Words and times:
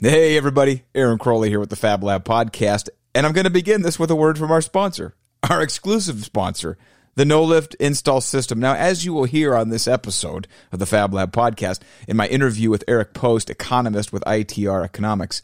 Hey, 0.00 0.36
everybody. 0.36 0.84
Aaron 0.94 1.18
Crowley 1.18 1.48
here 1.48 1.58
with 1.58 1.70
the 1.70 1.74
Fab 1.74 2.04
Lab 2.04 2.24
podcast. 2.24 2.88
And 3.16 3.26
I'm 3.26 3.32
going 3.32 3.46
to 3.46 3.50
begin 3.50 3.82
this 3.82 3.98
with 3.98 4.12
a 4.12 4.14
word 4.14 4.38
from 4.38 4.52
our 4.52 4.60
sponsor, 4.60 5.16
our 5.50 5.60
exclusive 5.60 6.24
sponsor, 6.24 6.78
the 7.16 7.24
No 7.24 7.42
Lift 7.42 7.74
Install 7.80 8.20
System. 8.20 8.60
Now, 8.60 8.74
as 8.74 9.04
you 9.04 9.12
will 9.12 9.24
hear 9.24 9.56
on 9.56 9.70
this 9.70 9.88
episode 9.88 10.46
of 10.70 10.78
the 10.78 10.86
Fab 10.86 11.12
Lab 11.12 11.32
podcast, 11.32 11.80
in 12.06 12.16
my 12.16 12.28
interview 12.28 12.70
with 12.70 12.84
Eric 12.86 13.12
Post, 13.12 13.50
economist 13.50 14.12
with 14.12 14.22
ITR 14.22 14.84
Economics, 14.84 15.42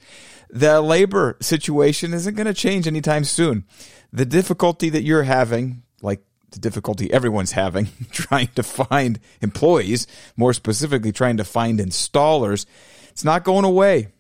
the 0.48 0.80
labor 0.80 1.36
situation 1.41 2.14
isn't 2.14 2.36
going 2.36 2.46
to 2.46 2.55
change 2.55 2.86
anytime 2.86 3.25
soon. 3.25 3.64
The 4.12 4.25
difficulty 4.25 4.89
that 4.89 5.02
you're 5.02 5.25
having, 5.25 5.82
like 6.00 6.23
the 6.52 6.61
difficulty 6.61 7.12
everyone's 7.12 7.50
having 7.50 7.89
trying 8.12 8.50
to 8.55 8.62
find 8.62 9.18
employees, 9.41 10.07
more 10.36 10.52
specifically 10.52 11.11
trying 11.11 11.39
to 11.39 11.45
find 11.45 11.80
installers, 11.80 12.66
it's 13.09 13.25
not 13.25 13.43
going 13.43 13.64
away 13.64 14.12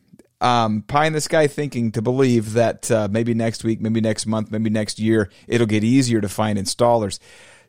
um, 0.44 0.82
pie 0.82 1.06
in 1.06 1.14
the 1.14 1.22
sky 1.22 1.46
thinking 1.46 1.90
to 1.92 2.02
believe 2.02 2.52
that 2.52 2.90
uh, 2.90 3.08
maybe 3.10 3.32
next 3.32 3.64
week, 3.64 3.80
maybe 3.80 4.02
next 4.02 4.26
month, 4.26 4.50
maybe 4.50 4.68
next 4.68 4.98
year, 4.98 5.30
it'll 5.48 5.66
get 5.66 5.82
easier 5.82 6.20
to 6.20 6.28
find 6.28 6.58
installers. 6.58 7.18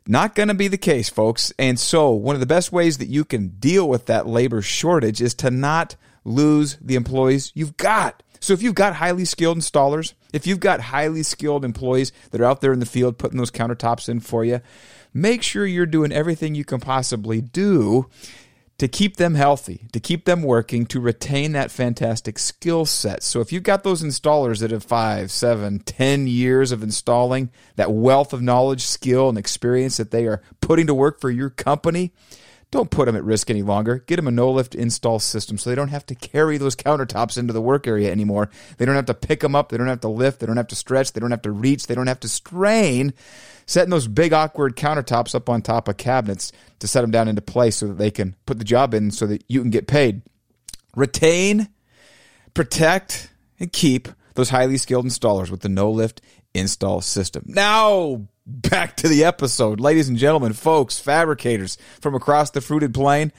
Not 0.06 0.34
going 0.34 0.48
to 0.48 0.54
be 0.54 0.68
the 0.68 0.76
case, 0.76 1.08
folks. 1.08 1.52
And 1.58 1.80
so, 1.80 2.10
one 2.10 2.36
of 2.36 2.40
the 2.40 2.46
best 2.46 2.70
ways 2.72 2.98
that 2.98 3.08
you 3.08 3.24
can 3.24 3.48
deal 3.48 3.88
with 3.88 4.06
that 4.06 4.26
labor 4.26 4.60
shortage 4.60 5.22
is 5.22 5.34
to 5.36 5.50
not 5.50 5.96
lose 6.22 6.76
the 6.80 6.96
employees 6.96 7.50
you've 7.54 7.78
got. 7.78 8.22
So, 8.40 8.52
if 8.52 8.62
you've 8.62 8.74
got 8.74 8.94
highly 8.96 9.24
skilled 9.24 9.58
installers, 9.58 10.12
if 10.34 10.46
you've 10.46 10.60
got 10.60 10.80
highly 10.80 11.22
skilled 11.22 11.64
employees 11.64 12.12
that 12.30 12.40
are 12.42 12.44
out 12.44 12.60
there 12.60 12.74
in 12.74 12.80
the 12.80 12.86
field 12.86 13.16
putting 13.16 13.38
those 13.38 13.50
countertops 13.50 14.08
in 14.08 14.20
for 14.20 14.44
you, 14.44 14.60
make 15.14 15.42
sure 15.42 15.66
you're 15.66 15.86
doing 15.86 16.12
everything 16.12 16.54
you 16.54 16.64
can 16.64 16.78
possibly 16.78 17.40
do 17.40 18.06
to 18.78 18.88
keep 18.88 19.16
them 19.16 19.34
healthy, 19.34 19.88
to 19.92 20.00
keep 20.00 20.26
them 20.26 20.42
working, 20.42 20.84
to 20.86 21.00
retain 21.00 21.52
that 21.52 21.70
fantastic 21.70 22.38
skill 22.38 22.84
set. 22.84 23.22
So 23.22 23.40
if 23.40 23.50
you've 23.50 23.62
got 23.62 23.84
those 23.84 24.02
installers 24.02 24.60
that 24.60 24.70
have 24.70 24.84
five, 24.84 25.30
seven, 25.30 25.78
ten 25.78 26.26
years 26.26 26.72
of 26.72 26.82
installing, 26.82 27.50
that 27.76 27.92
wealth 27.92 28.32
of 28.32 28.42
knowledge, 28.42 28.84
skill, 28.84 29.28
and 29.30 29.38
experience 29.38 29.96
that 29.96 30.10
they 30.10 30.26
are 30.26 30.42
putting 30.60 30.86
to 30.88 30.94
work 30.94 31.20
for 31.20 31.30
your 31.30 31.48
company, 31.48 32.12
don't 32.70 32.90
put 32.90 33.06
them 33.06 33.16
at 33.16 33.24
risk 33.24 33.48
any 33.48 33.62
longer. 33.62 33.98
Get 34.06 34.16
them 34.16 34.26
a 34.26 34.32
no 34.32 34.50
lift 34.50 34.74
install 34.74 35.18
system 35.18 35.56
so 35.56 35.70
they 35.70 35.76
don't 35.76 35.88
have 35.88 36.06
to 36.06 36.14
carry 36.14 36.58
those 36.58 36.76
countertops 36.76 37.38
into 37.38 37.52
the 37.52 37.62
work 37.62 37.86
area 37.86 38.10
anymore. 38.10 38.50
They 38.76 38.84
don't 38.84 38.96
have 38.96 39.06
to 39.06 39.14
pick 39.14 39.40
them 39.40 39.54
up. 39.54 39.68
They 39.68 39.76
don't 39.76 39.86
have 39.86 40.00
to 40.00 40.08
lift. 40.08 40.40
They 40.40 40.46
don't 40.46 40.56
have 40.56 40.66
to 40.68 40.76
stretch. 40.76 41.12
They 41.12 41.20
don't 41.20 41.30
have 41.30 41.42
to 41.42 41.52
reach. 41.52 41.86
They 41.86 41.94
don't 41.94 42.08
have 42.08 42.20
to 42.20 42.28
strain 42.28 43.14
setting 43.66 43.90
those 43.90 44.08
big 44.08 44.32
awkward 44.32 44.76
countertops 44.76 45.34
up 45.34 45.48
on 45.48 45.60
top 45.60 45.88
of 45.88 45.96
cabinets 45.96 46.52
to 46.78 46.88
set 46.88 47.02
them 47.02 47.10
down 47.10 47.28
into 47.28 47.42
place 47.42 47.76
so 47.76 47.88
that 47.88 47.98
they 47.98 48.10
can 48.10 48.34
put 48.46 48.58
the 48.58 48.64
job 48.64 48.94
in 48.94 49.10
so 49.10 49.26
that 49.26 49.44
you 49.48 49.60
can 49.60 49.70
get 49.70 49.86
paid. 49.86 50.22
Retain, 50.94 51.68
protect, 52.54 53.30
and 53.60 53.72
keep 53.72 54.08
those 54.34 54.50
highly 54.50 54.76
skilled 54.76 55.04
installers 55.04 55.50
with 55.50 55.60
the 55.60 55.68
no 55.68 55.90
lift 55.90 56.20
install 56.54 57.00
system. 57.00 57.44
Now, 57.46 58.22
back 58.46 58.96
to 58.96 59.08
the 59.08 59.24
episode. 59.24 59.80
Ladies 59.80 60.08
and 60.08 60.16
gentlemen, 60.16 60.52
folks, 60.52 60.98
fabricators 60.98 61.76
from 62.00 62.14
across 62.14 62.50
the 62.50 62.60
fruited 62.60 62.94
plain. 62.94 63.32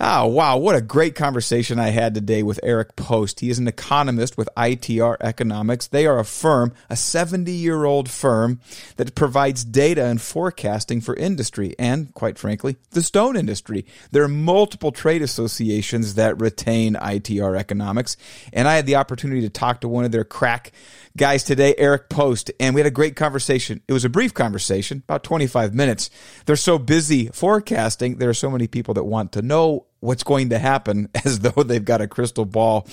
Oh, 0.00 0.26
wow. 0.26 0.56
What 0.56 0.74
a 0.74 0.80
great 0.80 1.14
conversation 1.14 1.78
I 1.78 1.90
had 1.90 2.14
today 2.14 2.42
with 2.42 2.58
Eric 2.64 2.96
Post. 2.96 3.38
He 3.38 3.48
is 3.48 3.60
an 3.60 3.68
economist 3.68 4.36
with 4.36 4.48
ITR 4.56 5.16
Economics. 5.20 5.86
They 5.86 6.04
are 6.04 6.18
a 6.18 6.24
firm, 6.24 6.74
a 6.90 6.96
70 6.96 7.52
year 7.52 7.84
old 7.84 8.10
firm 8.10 8.60
that 8.96 9.14
provides 9.14 9.64
data 9.64 10.04
and 10.04 10.20
forecasting 10.20 11.00
for 11.00 11.14
industry 11.14 11.76
and, 11.78 12.12
quite 12.12 12.38
frankly, 12.38 12.76
the 12.90 13.02
stone 13.02 13.36
industry. 13.36 13.86
There 14.10 14.24
are 14.24 14.28
multiple 14.28 14.90
trade 14.90 15.22
associations 15.22 16.14
that 16.14 16.40
retain 16.40 16.94
ITR 16.94 17.56
Economics. 17.56 18.16
And 18.52 18.66
I 18.66 18.74
had 18.74 18.86
the 18.86 18.96
opportunity 18.96 19.42
to 19.42 19.50
talk 19.50 19.80
to 19.82 19.88
one 19.88 20.04
of 20.04 20.10
their 20.10 20.24
crack 20.24 20.72
guys 21.16 21.44
today, 21.44 21.74
Eric 21.78 22.08
Post, 22.08 22.50
and 22.58 22.74
we 22.74 22.80
had 22.80 22.86
a 22.86 22.90
great 22.90 23.14
conversation. 23.14 23.80
It 23.86 23.92
was 23.92 24.04
a 24.04 24.08
brief 24.08 24.34
conversation, 24.34 25.02
about 25.04 25.22
25 25.22 25.72
minutes. 25.72 26.10
They're 26.46 26.56
so 26.56 26.78
busy 26.78 27.28
forecasting. 27.28 28.18
There 28.18 28.30
are 28.30 28.34
so 28.34 28.50
many 28.50 28.66
people 28.66 28.94
that 28.94 29.04
want 29.04 29.32
to 29.32 29.42
know 29.42 29.86
what's 30.04 30.22
going 30.22 30.50
to 30.50 30.58
happen 30.58 31.08
as 31.24 31.40
though 31.40 31.62
they've 31.62 31.84
got 31.84 32.00
a 32.00 32.06
crystal 32.06 32.44
ball. 32.44 32.86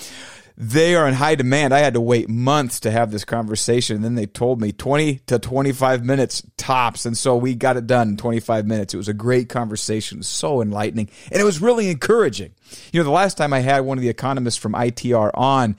They 0.56 0.94
are 0.94 1.08
in 1.08 1.14
high 1.14 1.34
demand. 1.34 1.72
I 1.72 1.78
had 1.78 1.94
to 1.94 2.00
wait 2.00 2.28
months 2.28 2.80
to 2.80 2.90
have 2.90 3.10
this 3.10 3.24
conversation. 3.24 3.96
And 3.96 4.04
then 4.04 4.16
they 4.16 4.26
told 4.26 4.60
me 4.60 4.70
20 4.70 5.16
to 5.26 5.38
25 5.38 6.04
minutes 6.04 6.42
tops. 6.58 7.06
And 7.06 7.16
so 7.16 7.36
we 7.36 7.54
got 7.54 7.78
it 7.78 7.86
done 7.86 8.10
in 8.10 8.16
25 8.18 8.66
minutes. 8.66 8.92
It 8.92 8.98
was 8.98 9.08
a 9.08 9.14
great 9.14 9.48
conversation. 9.48 10.22
So 10.22 10.60
enlightening. 10.60 11.08
And 11.30 11.40
it 11.40 11.44
was 11.44 11.62
really 11.62 11.88
encouraging. 11.88 12.52
You 12.92 13.00
know, 13.00 13.04
the 13.04 13.10
last 13.10 13.38
time 13.38 13.54
I 13.54 13.60
had 13.60 13.80
one 13.80 13.96
of 13.96 14.02
the 14.02 14.10
economists 14.10 14.56
from 14.56 14.74
ITR 14.74 15.30
on, 15.32 15.76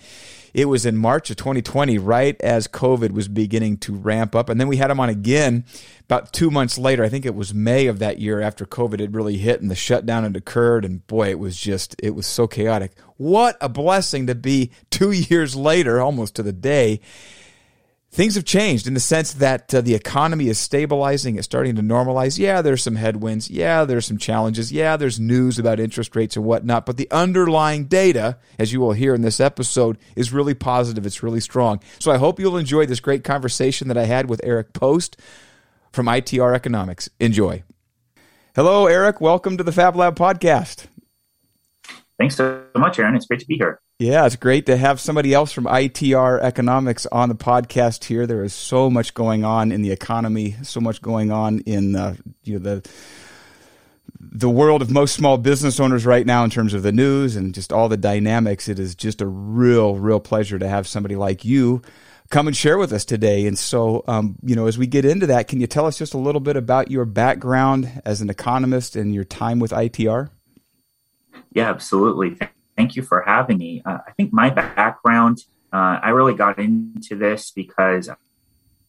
it 0.53 0.65
was 0.65 0.85
in 0.85 0.95
March 0.95 1.29
of 1.29 1.37
2020, 1.37 1.97
right 1.97 2.39
as 2.41 2.67
COVID 2.67 3.11
was 3.11 3.27
beginning 3.27 3.77
to 3.77 3.93
ramp 3.93 4.35
up. 4.35 4.49
And 4.49 4.59
then 4.59 4.67
we 4.67 4.77
had 4.77 4.91
him 4.91 4.99
on 4.99 5.09
again 5.09 5.65
about 6.01 6.31
two 6.31 6.51
months 6.51 6.77
later. 6.77 7.03
I 7.03 7.09
think 7.09 7.25
it 7.25 7.35
was 7.35 7.53
May 7.53 7.87
of 7.87 7.99
that 7.99 8.19
year 8.19 8.39
after 8.39 8.65
COVID 8.65 8.99
had 8.99 9.15
really 9.15 9.37
hit 9.37 9.61
and 9.61 9.71
the 9.71 9.75
shutdown 9.75 10.23
had 10.23 10.35
occurred. 10.35 10.85
And 10.85 11.05
boy, 11.07 11.29
it 11.29 11.39
was 11.39 11.57
just, 11.57 11.95
it 12.03 12.11
was 12.11 12.27
so 12.27 12.47
chaotic. 12.47 12.93
What 13.17 13.57
a 13.61 13.69
blessing 13.69 14.27
to 14.27 14.35
be 14.35 14.71
two 14.91 15.11
years 15.29 15.55
later, 15.55 15.99
almost 15.99 16.35
to 16.35 16.43
the 16.43 16.53
day 16.53 17.01
things 18.13 18.35
have 18.35 18.45
changed 18.45 18.85
in 18.85 18.93
the 18.93 18.99
sense 18.99 19.33
that 19.33 19.73
uh, 19.73 19.81
the 19.81 19.95
economy 19.95 20.47
is 20.47 20.59
stabilizing, 20.59 21.35
it's 21.35 21.45
starting 21.45 21.75
to 21.75 21.81
normalize. 21.81 22.37
Yeah, 22.37 22.61
there's 22.61 22.83
some 22.83 22.95
headwinds. 22.95 23.49
Yeah, 23.49 23.85
there's 23.85 24.05
some 24.05 24.19
challenges. 24.19 24.71
Yeah, 24.71 24.97
there's 24.97 25.19
news 25.19 25.57
about 25.57 25.79
interest 25.79 26.15
rates 26.15 26.35
and 26.35 26.45
whatnot. 26.45 26.85
But 26.85 26.97
the 26.97 27.09
underlying 27.09 27.85
data, 27.85 28.37
as 28.59 28.71
you 28.71 28.79
will 28.79 28.93
hear 28.93 29.15
in 29.15 29.23
this 29.23 29.39
episode, 29.39 29.97
is 30.15 30.31
really 30.31 30.53
positive. 30.53 31.05
It's 31.05 31.23
really 31.23 31.39
strong. 31.39 31.79
So 31.99 32.11
I 32.11 32.17
hope 32.17 32.39
you'll 32.39 32.57
enjoy 32.57 32.85
this 32.85 32.99
great 32.99 33.23
conversation 33.23 33.87
that 33.87 33.97
I 33.97 34.05
had 34.05 34.29
with 34.29 34.41
Eric 34.43 34.73
Post 34.73 35.17
from 35.91 36.05
ITR 36.05 36.55
Economics. 36.55 37.09
Enjoy. 37.19 37.63
Hello, 38.55 38.85
Eric. 38.85 39.21
Welcome 39.21 39.57
to 39.57 39.63
the 39.63 39.71
Fab 39.71 39.95
Lab 39.95 40.15
podcast. 40.15 40.85
Thanks 42.19 42.35
so 42.35 42.63
much, 42.77 42.99
Aaron. 42.99 43.15
It's 43.15 43.25
great 43.25 43.39
to 43.39 43.47
be 43.47 43.55
here. 43.55 43.81
Yeah, 43.99 44.25
it's 44.25 44.35
great 44.35 44.65
to 44.65 44.75
have 44.75 44.99
somebody 44.99 45.33
else 45.33 45.51
from 45.51 45.65
ITR 45.65 46.41
Economics 46.41 47.05
on 47.11 47.29
the 47.29 47.35
podcast 47.35 48.05
here. 48.05 48.25
There 48.25 48.43
is 48.43 48.53
so 48.53 48.89
much 48.89 49.13
going 49.13 49.45
on 49.45 49.71
in 49.71 49.83
the 49.83 49.91
economy, 49.91 50.55
so 50.63 50.81
much 50.81 51.01
going 51.01 51.31
on 51.31 51.59
in 51.59 51.95
uh, 51.95 52.15
you 52.43 52.59
know, 52.59 52.59
the 52.59 52.89
the 54.19 54.49
world 54.49 54.81
of 54.81 54.89
most 54.89 55.13
small 55.13 55.37
business 55.37 55.79
owners 55.79 56.05
right 56.05 56.25
now 56.25 56.43
in 56.43 56.49
terms 56.49 56.73
of 56.73 56.81
the 56.81 56.91
news 56.91 57.35
and 57.35 57.53
just 57.53 57.71
all 57.71 57.87
the 57.87 57.97
dynamics. 57.97 58.67
It 58.67 58.79
is 58.79 58.95
just 58.95 59.21
a 59.21 59.27
real, 59.27 59.95
real 59.95 60.19
pleasure 60.19 60.57
to 60.57 60.67
have 60.67 60.87
somebody 60.87 61.15
like 61.15 61.45
you 61.45 61.81
come 62.29 62.47
and 62.47 62.55
share 62.55 62.79
with 62.79 62.91
us 62.93 63.05
today. 63.05 63.45
And 63.45 63.59
so, 63.59 64.03
um, 64.07 64.37
you 64.41 64.55
know, 64.55 64.65
as 64.65 64.77
we 64.77 64.87
get 64.87 65.05
into 65.05 65.27
that, 65.27 65.47
can 65.47 65.61
you 65.61 65.67
tell 65.67 65.85
us 65.85 65.99
just 65.99 66.13
a 66.15 66.17
little 66.17 66.41
bit 66.41 66.55
about 66.55 66.89
your 66.89 67.05
background 67.05 68.01
as 68.05 68.21
an 68.21 68.29
economist 68.29 68.95
and 68.95 69.13
your 69.13 69.25
time 69.25 69.59
with 69.59 69.71
ITR? 69.71 70.29
Yeah, 71.51 71.69
absolutely 71.69 72.39
thank 72.77 72.95
you 72.95 73.03
for 73.03 73.21
having 73.21 73.57
me. 73.57 73.81
Uh, 73.85 73.99
I 74.07 74.11
think 74.11 74.33
my 74.33 74.49
background, 74.49 75.43
uh, 75.71 75.99
I 76.01 76.09
really 76.09 76.33
got 76.33 76.59
into 76.59 77.15
this 77.15 77.51
because 77.51 78.09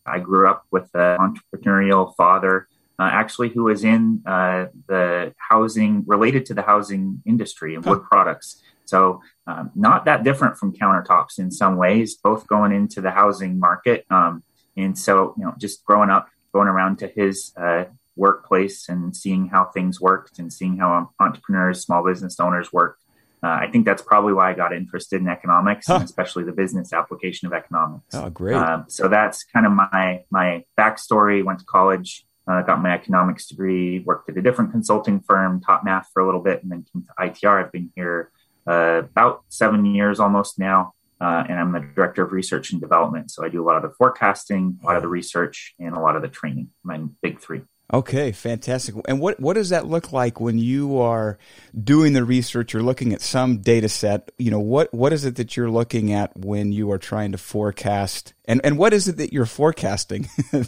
I 0.07 0.19
grew 0.19 0.49
up 0.49 0.67
with 0.71 0.91
an 0.95 1.19
entrepreneurial 1.19 2.15
father, 2.17 2.69
uh, 2.99 3.09
actually, 3.13 3.49
who 3.49 3.65
was 3.65 3.85
in 3.85 4.23
uh, 4.27 4.67
the 4.87 5.35
housing, 5.37 6.05
related 6.07 6.47
to 6.47 6.55
the 6.55 6.63
housing 6.63 7.23
industry 7.27 7.75
and 7.75 7.85
wood 7.85 8.03
products. 8.11 8.63
So, 8.85 9.23
um, 9.47 9.71
not 9.75 10.05
that 10.05 10.25
different 10.25 10.59
from 10.59 10.75
countertops 10.75 11.39
in 11.39 11.51
some 11.51 11.77
ways, 11.77 12.17
both 12.17 12.47
going 12.47 12.73
into 12.73 13.01
the 13.01 13.11
housing 13.11 13.59
market. 13.59 14.05
Um, 14.11 14.43
and 14.77 14.97
so, 14.97 15.35
you 15.39 15.45
know, 15.45 15.55
just 15.59 15.85
growing 15.85 16.11
up, 16.11 16.29
going 16.53 16.69
around 16.69 16.99
to 16.99 17.09
his 17.09 17.53
uh, 17.57 17.85
workplace 18.17 18.89
and 18.89 19.17
seeing 19.17 19.49
how 19.49 19.65
things 19.65 20.01
worked 20.01 20.39
and 20.39 20.53
seeing 20.53 20.77
how 20.77 21.11
entrepreneurs, 21.19 21.81
small 21.81 22.05
business 22.05 22.39
owners 22.39 22.73
work 22.73 22.99
uh, 23.45 23.59
I 23.61 23.69
think 23.71 23.85
that's 23.85 24.01
probably 24.01 24.33
why 24.33 24.51
I 24.51 24.55
got 24.55 24.73
interested 24.73 25.21
in 25.21 25.29
economics, 25.29 25.87
huh. 25.87 25.97
and 25.97 26.05
especially 26.05 26.45
the 26.45 26.53
business 26.53 26.95
application 26.95 27.47
of 27.47 27.53
economics. 27.53 28.15
Oh, 28.15 28.31
great! 28.31 28.55
Uh, 28.55 28.85
so 28.89 29.07
that's 29.07 29.45
kind 29.45 29.67
of 29.67 29.73
my 29.73 30.25
my 30.31 30.65
backstory. 30.79 31.45
Went 31.45 31.59
to 31.59 31.67
college, 31.67 32.25
uh, 32.49 32.63
got 32.63 32.81
my 32.81 32.95
economics 32.95 33.47
degree, 33.47 34.01
worked 34.01 34.31
at 34.31 34.39
a 34.39 34.43
different 34.43 34.71
consulting 34.71 35.21
firm, 35.21 35.61
taught 35.61 35.85
math 35.85 36.09
for 36.15 36.23
a 36.23 36.25
little 36.25 36.41
bit, 36.41 36.63
and 36.63 36.73
then 36.73 36.87
came 36.91 37.03
to 37.03 37.13
ITR. 37.21 37.67
I've 37.67 37.73
been 37.73 37.91
here 37.95 38.31
uh, 38.67 39.03
about 39.05 39.45
seven 39.51 39.85
years 39.85 40.21
almost 40.21 40.59
now, 40.59 40.95
uh, 41.21 41.45
and 41.47 41.59
I'm 41.59 41.73
the 41.73 41.81
director 41.81 42.23
of 42.23 42.33
research 42.33 42.73
and 42.73 42.81
development. 42.81 43.31
So 43.31 43.45
I 43.45 43.51
do 43.51 43.63
a 43.63 43.67
lot 43.67 43.77
of 43.77 43.83
the 43.83 43.95
forecasting, 43.99 44.79
a 44.83 44.87
lot 44.87 44.97
of 44.97 45.03
the 45.03 45.09
research, 45.09 45.75
and 45.79 45.95
a 45.95 46.01
lot 46.01 46.17
of 46.17 46.23
the 46.23 46.29
training. 46.29 46.71
My 46.83 46.99
big 47.21 47.41
three. 47.41 47.61
Okay, 47.95 48.33
fantastic. 48.33 48.97
And 49.07 49.21
what, 49.21 49.39
what 49.39 49.55
does 49.55 49.69
that 49.69 49.87
look 49.87 50.13
like 50.13 50.41
when 50.41 50.59
you 50.59 50.99
are 50.99 51.39
doing 51.81 52.13
the 52.13 52.25
research? 52.25 52.73
You're 52.73 52.83
looking 52.83 53.13
at 53.13 53.21
some 53.21 53.59
data 53.59 53.89
set. 53.89 54.33
You 54.37 54.51
know, 54.51 54.59
what, 54.59 54.93
what 54.93 55.13
is 55.13 55.25
it 55.25 55.37
that 55.37 55.57
you're 55.57 55.71
looking 55.71 56.13
at 56.13 56.37
when 56.37 56.73
you 56.73 56.91
are 56.91 56.99
trying 56.99 57.31
to 57.31 57.39
forecast? 57.39 58.35
And, 58.47 58.61
and 58.65 58.79
what 58.79 58.93
is 58.93 59.07
it 59.07 59.19
that 59.19 59.33
you're 59.33 59.47
forecasting? 59.47 60.29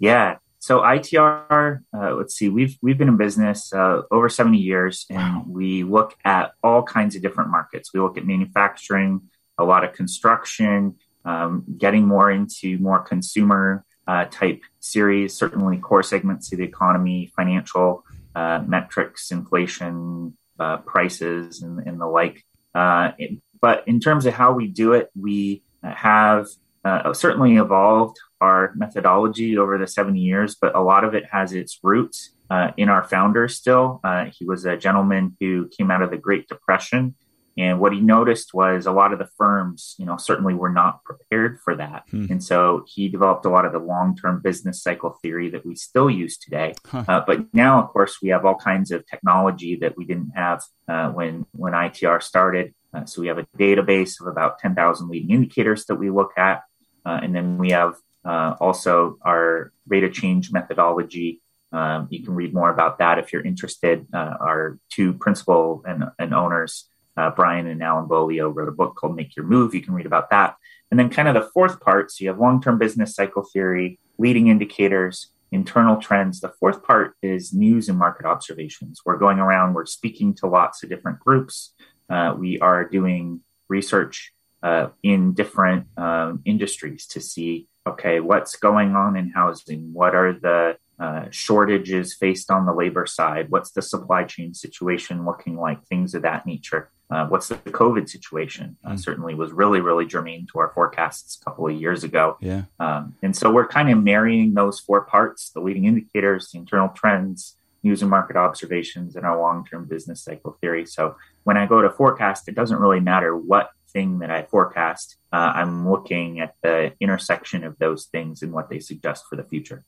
yeah. 0.00 0.38
so 0.58 0.80
ITR, 0.80 1.82
uh, 1.96 2.14
let's 2.14 2.34
see, 2.34 2.48
we've 2.48 2.76
we've 2.82 2.98
been 2.98 3.06
in 3.06 3.16
business 3.16 3.72
uh, 3.72 4.02
over 4.10 4.28
70 4.28 4.58
years, 4.58 5.06
and 5.10 5.36
wow. 5.36 5.44
we 5.46 5.84
look 5.84 6.16
at 6.24 6.54
all 6.64 6.82
kinds 6.82 7.14
of 7.14 7.22
different 7.22 7.50
markets. 7.50 7.94
We 7.94 8.00
look 8.00 8.18
at 8.18 8.26
manufacturing, 8.26 9.20
a 9.58 9.64
lot 9.64 9.84
of 9.84 9.92
construction, 9.92 10.96
um, 11.24 11.62
getting 11.78 12.04
more 12.04 12.32
into 12.32 12.78
more 12.78 12.98
consumer 12.98 13.84
uh, 14.06 14.26
type 14.26 14.62
series, 14.80 15.34
certainly 15.34 15.78
core 15.78 16.02
segments 16.02 16.52
of 16.52 16.58
the 16.58 16.64
economy, 16.64 17.32
financial 17.36 18.04
uh, 18.34 18.62
metrics, 18.66 19.30
inflation, 19.30 20.36
uh, 20.58 20.78
prices, 20.78 21.62
and, 21.62 21.80
and, 21.86 22.00
the 22.00 22.06
like. 22.06 22.44
Uh, 22.74 23.12
but 23.60 23.86
in 23.86 24.00
terms 24.00 24.26
of 24.26 24.34
how 24.34 24.52
we 24.52 24.66
do 24.66 24.92
it, 24.92 25.10
we 25.18 25.62
have 25.82 26.46
uh, 26.84 27.12
certainly 27.12 27.56
evolved 27.56 28.16
our 28.40 28.72
methodology 28.76 29.58
over 29.58 29.78
the 29.78 29.86
70 29.86 30.20
years, 30.20 30.54
but 30.54 30.74
a 30.74 30.80
lot 30.80 31.04
of 31.04 31.14
it 31.14 31.24
has 31.30 31.52
its 31.52 31.78
roots 31.82 32.30
uh, 32.50 32.70
in 32.76 32.88
our 32.88 33.02
founder 33.02 33.48
still. 33.48 34.00
He 34.32 34.44
was 34.44 34.66
a 34.66 34.76
gentleman 34.76 35.36
who 35.40 35.68
came 35.76 35.90
out 35.90 36.02
of 36.02 36.10
the 36.10 36.18
Great 36.18 36.46
Depression. 36.48 37.14
And 37.58 37.80
what 37.80 37.92
he 37.92 38.00
noticed 38.00 38.52
was 38.52 38.84
a 38.84 38.92
lot 38.92 39.12
of 39.12 39.18
the 39.18 39.28
firms, 39.38 39.94
you 39.98 40.04
know, 40.04 40.18
certainly 40.18 40.52
were 40.52 40.70
not 40.70 41.02
prepared 41.04 41.58
for 41.64 41.74
that. 41.76 42.04
Hmm. 42.10 42.26
And 42.28 42.44
so 42.44 42.84
he 42.86 43.08
developed 43.08 43.46
a 43.46 43.48
lot 43.48 43.64
of 43.64 43.72
the 43.72 43.78
long 43.78 44.14
term 44.14 44.42
business 44.42 44.82
cycle 44.82 45.18
theory 45.22 45.48
that 45.50 45.64
we 45.64 45.74
still 45.74 46.10
use 46.10 46.36
today. 46.36 46.74
Huh. 46.86 47.04
Uh, 47.08 47.24
but 47.26 47.54
now, 47.54 47.82
of 47.82 47.88
course, 47.88 48.18
we 48.22 48.28
have 48.28 48.44
all 48.44 48.56
kinds 48.56 48.90
of 48.90 49.06
technology 49.06 49.76
that 49.76 49.96
we 49.96 50.04
didn't 50.04 50.32
have 50.34 50.62
uh, 50.86 51.10
when, 51.10 51.46
when 51.52 51.72
ITR 51.72 52.22
started. 52.22 52.74
Uh, 52.92 53.04
so 53.04 53.20
we 53.20 53.28
have 53.28 53.38
a 53.38 53.46
database 53.58 54.20
of 54.20 54.26
about 54.26 54.58
10,000 54.58 55.08
leading 55.08 55.30
indicators 55.30 55.86
that 55.86 55.96
we 55.96 56.10
look 56.10 56.32
at. 56.36 56.62
Uh, 57.04 57.20
and 57.22 57.34
then 57.34 57.56
we 57.56 57.70
have 57.70 57.94
uh, 58.24 58.54
also 58.60 59.16
our 59.22 59.72
rate 59.86 60.04
of 60.04 60.12
change 60.12 60.52
methodology. 60.52 61.40
Um, 61.72 62.08
you 62.10 62.24
can 62.24 62.34
read 62.34 62.52
more 62.52 62.70
about 62.70 62.98
that 62.98 63.18
if 63.18 63.32
you're 63.32 63.44
interested. 63.44 64.06
Uh, 64.12 64.34
our 64.40 64.78
two 64.90 65.14
principal 65.14 65.82
and, 65.86 66.04
and 66.18 66.34
owners, 66.34 66.88
uh, 67.16 67.30
Brian 67.30 67.66
and 67.66 67.82
Alan 67.82 68.06
Beaulieu 68.06 68.48
wrote 68.48 68.68
a 68.68 68.72
book 68.72 68.96
called 68.96 69.16
Make 69.16 69.36
Your 69.36 69.46
Move. 69.46 69.74
You 69.74 69.82
can 69.82 69.94
read 69.94 70.06
about 70.06 70.30
that. 70.30 70.56
And 70.90 71.00
then, 71.00 71.10
kind 71.10 71.28
of 71.28 71.34
the 71.34 71.48
fourth 71.52 71.80
part 71.80 72.10
so 72.10 72.22
you 72.22 72.28
have 72.28 72.38
long 72.38 72.62
term 72.62 72.78
business 72.78 73.14
cycle 73.14 73.44
theory, 73.52 73.98
leading 74.18 74.48
indicators, 74.48 75.32
internal 75.50 75.96
trends. 75.96 76.40
The 76.40 76.52
fourth 76.60 76.82
part 76.82 77.14
is 77.22 77.52
news 77.52 77.88
and 77.88 77.98
market 77.98 78.26
observations. 78.26 79.00
We're 79.04 79.18
going 79.18 79.38
around, 79.38 79.74
we're 79.74 79.86
speaking 79.86 80.34
to 80.36 80.46
lots 80.46 80.82
of 80.82 80.88
different 80.88 81.20
groups. 81.20 81.74
Uh, 82.08 82.34
we 82.38 82.60
are 82.60 82.88
doing 82.88 83.40
research 83.68 84.32
uh, 84.62 84.88
in 85.02 85.34
different 85.34 85.86
um, 85.96 86.42
industries 86.44 87.06
to 87.08 87.20
see 87.20 87.68
okay, 87.86 88.20
what's 88.20 88.56
going 88.56 88.96
on 88.96 89.16
in 89.16 89.30
housing? 89.30 89.92
What 89.92 90.14
are 90.14 90.32
the 90.32 90.76
uh, 90.98 91.26
shortages 91.30 92.14
faced 92.14 92.50
on 92.50 92.66
the 92.66 92.72
labor 92.72 93.06
side? 93.06 93.46
What's 93.48 93.70
the 93.70 93.82
supply 93.82 94.24
chain 94.24 94.54
situation 94.54 95.24
looking 95.24 95.56
like? 95.56 95.84
Things 95.84 96.14
of 96.14 96.22
that 96.22 96.46
nature. 96.46 96.90
Uh, 97.08 97.26
what's 97.26 97.48
the 97.48 97.54
COVID 97.56 98.08
situation? 98.08 98.76
Uh, 98.84 98.92
mm. 98.92 99.00
Certainly 99.00 99.34
was 99.34 99.52
really, 99.52 99.80
really 99.80 100.06
germane 100.06 100.46
to 100.52 100.58
our 100.58 100.70
forecasts 100.70 101.38
a 101.40 101.44
couple 101.44 101.68
of 101.68 101.74
years 101.74 102.02
ago. 102.04 102.36
Yeah. 102.40 102.64
Um, 102.80 103.14
and 103.22 103.36
so 103.36 103.50
we're 103.50 103.68
kind 103.68 103.90
of 103.90 104.02
marrying 104.02 104.54
those 104.54 104.80
four 104.80 105.02
parts 105.02 105.50
the 105.50 105.60
leading 105.60 105.84
indicators, 105.84 106.50
the 106.50 106.58
internal 106.58 106.88
trends, 106.88 107.56
news 107.82 108.02
and 108.02 108.10
market 108.10 108.36
observations, 108.36 109.14
and 109.14 109.24
our 109.24 109.38
long 109.38 109.64
term 109.64 109.86
business 109.86 110.22
cycle 110.22 110.58
theory. 110.60 110.84
So 110.84 111.16
when 111.44 111.56
I 111.56 111.66
go 111.66 111.80
to 111.80 111.90
forecast, 111.90 112.48
it 112.48 112.56
doesn't 112.56 112.78
really 112.78 113.00
matter 113.00 113.36
what 113.36 113.70
thing 113.96 114.18
that 114.18 114.30
I 114.30 114.42
forecast, 114.42 115.16
uh, 115.32 115.52
I'm 115.54 115.88
looking 115.88 116.40
at 116.40 116.54
the 116.62 116.92
intersection 117.00 117.64
of 117.64 117.78
those 117.78 118.04
things 118.06 118.42
and 118.42 118.52
what 118.52 118.68
they 118.68 118.78
suggest 118.78 119.24
for 119.28 119.36
the 119.36 119.44
future. 119.44 119.84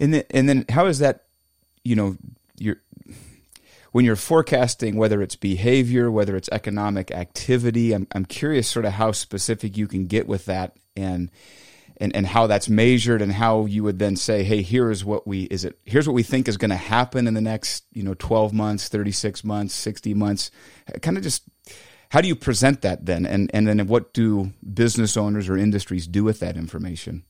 And 0.00 0.14
then, 0.14 0.24
and 0.30 0.48
then 0.48 0.64
how 0.68 0.86
is 0.86 0.98
that, 0.98 1.26
you 1.84 1.94
know, 1.94 2.16
you're, 2.58 2.80
when 3.92 4.04
you're 4.04 4.16
forecasting 4.16 4.96
whether 4.96 5.22
it's 5.22 5.36
behavior, 5.36 6.10
whether 6.10 6.36
it's 6.36 6.48
economic 6.50 7.10
activity, 7.10 7.92
I'm, 7.92 8.06
I'm 8.12 8.24
curious 8.24 8.68
sort 8.68 8.84
of 8.84 8.92
how 8.92 9.12
specific 9.12 9.76
you 9.76 9.86
can 9.86 10.06
get 10.06 10.26
with 10.26 10.46
that 10.46 10.76
and, 10.96 11.30
and, 11.98 12.14
and 12.16 12.26
how 12.26 12.46
that's 12.46 12.68
measured 12.68 13.22
and 13.22 13.32
how 13.32 13.66
you 13.66 13.84
would 13.84 13.98
then 13.98 14.16
say, 14.16 14.42
hey, 14.42 14.62
here 14.62 14.90
is 14.90 15.04
what 15.04 15.26
we 15.26 15.44
is 15.44 15.64
it 15.64 15.78
here's 15.84 16.08
what 16.08 16.14
we 16.14 16.22
think 16.22 16.48
is 16.48 16.56
going 16.56 16.70
to 16.70 16.76
happen 16.76 17.26
in 17.26 17.34
the 17.34 17.40
next, 17.40 17.84
you 17.92 18.02
know, 18.02 18.14
12 18.14 18.52
months, 18.52 18.88
36 18.88 19.44
months, 19.44 19.74
60 19.74 20.14
months. 20.14 20.50
Kind 21.02 21.16
of 21.16 21.22
just 21.22 21.44
how 22.12 22.20
do 22.20 22.28
you 22.28 22.36
present 22.36 22.82
that 22.82 23.06
then? 23.06 23.24
And, 23.24 23.50
and 23.54 23.66
then 23.66 23.86
what 23.86 24.12
do 24.12 24.52
business 24.74 25.16
owners 25.16 25.48
or 25.48 25.56
industries 25.56 26.06
do 26.06 26.24
with 26.24 26.40
that 26.40 26.58
information? 26.58 27.24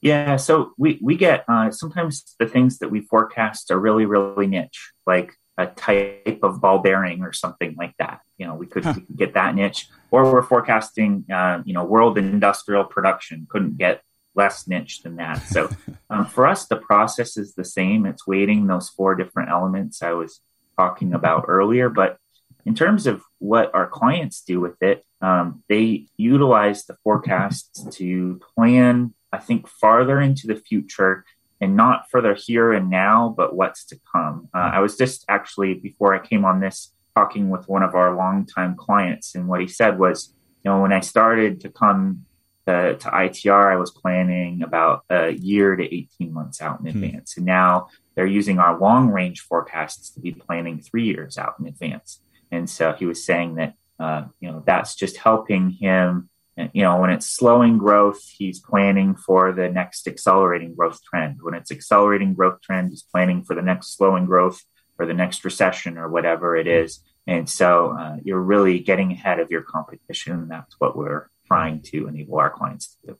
Yeah, 0.00 0.36
so 0.36 0.74
we, 0.78 1.00
we 1.02 1.16
get 1.16 1.44
uh, 1.48 1.72
sometimes 1.72 2.36
the 2.38 2.46
things 2.46 2.78
that 2.78 2.90
we 2.90 3.00
forecast 3.00 3.72
are 3.72 3.80
really, 3.80 4.06
really 4.06 4.46
niche, 4.46 4.91
like 5.06 5.34
a 5.58 5.66
type 5.66 6.40
of 6.42 6.60
ball 6.60 6.78
bearing 6.78 7.22
or 7.22 7.32
something 7.32 7.74
like 7.78 7.94
that. 7.98 8.20
You 8.38 8.46
know, 8.46 8.54
we 8.54 8.66
could, 8.66 8.84
huh. 8.84 8.94
we 8.96 9.02
could 9.02 9.16
get 9.16 9.34
that 9.34 9.54
niche, 9.54 9.88
or 10.10 10.30
we're 10.32 10.42
forecasting, 10.42 11.24
uh, 11.32 11.62
you 11.64 11.74
know, 11.74 11.84
world 11.84 12.18
industrial 12.18 12.84
production. 12.84 13.46
Couldn't 13.50 13.78
get 13.78 14.02
less 14.34 14.66
niche 14.66 15.02
than 15.02 15.16
that. 15.16 15.42
So 15.48 15.68
um, 16.10 16.26
for 16.26 16.46
us, 16.46 16.66
the 16.66 16.76
process 16.76 17.36
is 17.36 17.54
the 17.54 17.64
same. 17.64 18.06
It's 18.06 18.26
weighting 18.26 18.66
those 18.66 18.88
four 18.88 19.14
different 19.14 19.50
elements 19.50 20.02
I 20.02 20.12
was 20.12 20.40
talking 20.78 21.12
about 21.12 21.44
earlier, 21.48 21.88
but 21.88 22.16
in 22.64 22.74
terms 22.74 23.06
of 23.06 23.22
what 23.38 23.74
our 23.74 23.86
clients 23.86 24.42
do 24.42 24.60
with 24.60 24.80
it, 24.82 25.04
um, 25.20 25.62
they 25.68 26.06
utilize 26.16 26.84
the 26.84 26.96
forecasts 27.04 27.84
to 27.96 28.40
plan, 28.56 29.14
I 29.32 29.38
think, 29.38 29.68
farther 29.68 30.20
into 30.20 30.46
the 30.46 30.56
future 30.56 31.24
and 31.62 31.76
not 31.76 32.10
for 32.10 32.20
the 32.20 32.34
here 32.34 32.72
and 32.72 32.90
now, 32.90 33.32
but 33.34 33.54
what's 33.54 33.84
to 33.84 34.00
come. 34.12 34.48
Uh, 34.52 34.72
I 34.74 34.80
was 34.80 34.96
just 34.96 35.24
actually, 35.28 35.74
before 35.74 36.12
I 36.12 36.18
came 36.18 36.44
on 36.44 36.58
this, 36.58 36.92
talking 37.14 37.50
with 37.50 37.68
one 37.68 37.84
of 37.84 37.94
our 37.94 38.16
longtime 38.16 38.74
clients, 38.74 39.36
and 39.36 39.46
what 39.46 39.60
he 39.60 39.68
said 39.68 39.96
was, 39.96 40.34
you 40.64 40.70
know, 40.70 40.82
when 40.82 40.92
I 40.92 40.98
started 40.98 41.60
to 41.60 41.70
come 41.70 42.26
to, 42.66 42.96
to 42.96 43.08
ITR, 43.08 43.72
I 43.72 43.76
was 43.76 43.92
planning 43.92 44.62
about 44.62 45.04
a 45.08 45.30
year 45.30 45.76
to 45.76 45.84
18 45.84 46.32
months 46.32 46.60
out 46.60 46.80
in 46.80 46.90
hmm. 46.90 47.04
advance. 47.04 47.36
And 47.36 47.46
now 47.46 47.88
they're 48.16 48.26
using 48.26 48.58
our 48.58 48.76
long 48.76 49.08
range 49.10 49.40
forecasts 49.42 50.10
to 50.10 50.20
be 50.20 50.32
planning 50.32 50.80
three 50.80 51.04
years 51.04 51.38
out 51.38 51.54
in 51.60 51.66
advance. 51.68 52.20
And 52.50 52.68
so 52.68 52.92
he 52.92 53.06
was 53.06 53.24
saying 53.24 53.54
that, 53.54 53.74
uh, 54.00 54.24
you 54.40 54.50
know, 54.50 54.64
that's 54.66 54.96
just 54.96 55.16
helping 55.16 55.70
him. 55.70 56.28
You 56.56 56.82
know, 56.82 57.00
when 57.00 57.10
it's 57.10 57.26
slowing 57.26 57.78
growth, 57.78 58.20
he's 58.28 58.60
planning 58.60 59.14
for 59.14 59.52
the 59.52 59.70
next 59.70 60.06
accelerating 60.06 60.74
growth 60.74 61.00
trend. 61.02 61.38
When 61.40 61.54
it's 61.54 61.72
accelerating 61.72 62.34
growth 62.34 62.60
trend, 62.60 62.90
he's 62.90 63.02
planning 63.02 63.42
for 63.42 63.54
the 63.54 63.62
next 63.62 63.96
slowing 63.96 64.26
growth 64.26 64.62
or 64.98 65.06
the 65.06 65.14
next 65.14 65.44
recession 65.44 65.96
or 65.96 66.08
whatever 66.08 66.54
it 66.54 66.66
is. 66.66 67.00
And 67.26 67.48
so 67.48 67.96
uh, 67.98 68.16
you're 68.22 68.40
really 68.40 68.80
getting 68.80 69.12
ahead 69.12 69.40
of 69.40 69.50
your 69.50 69.62
competition. 69.62 70.48
That's 70.48 70.74
what 70.78 70.96
we're 70.96 71.30
trying 71.46 71.80
to 71.82 72.06
enable 72.06 72.38
our 72.38 72.50
clients 72.50 72.96
to 72.96 73.12
do. 73.12 73.18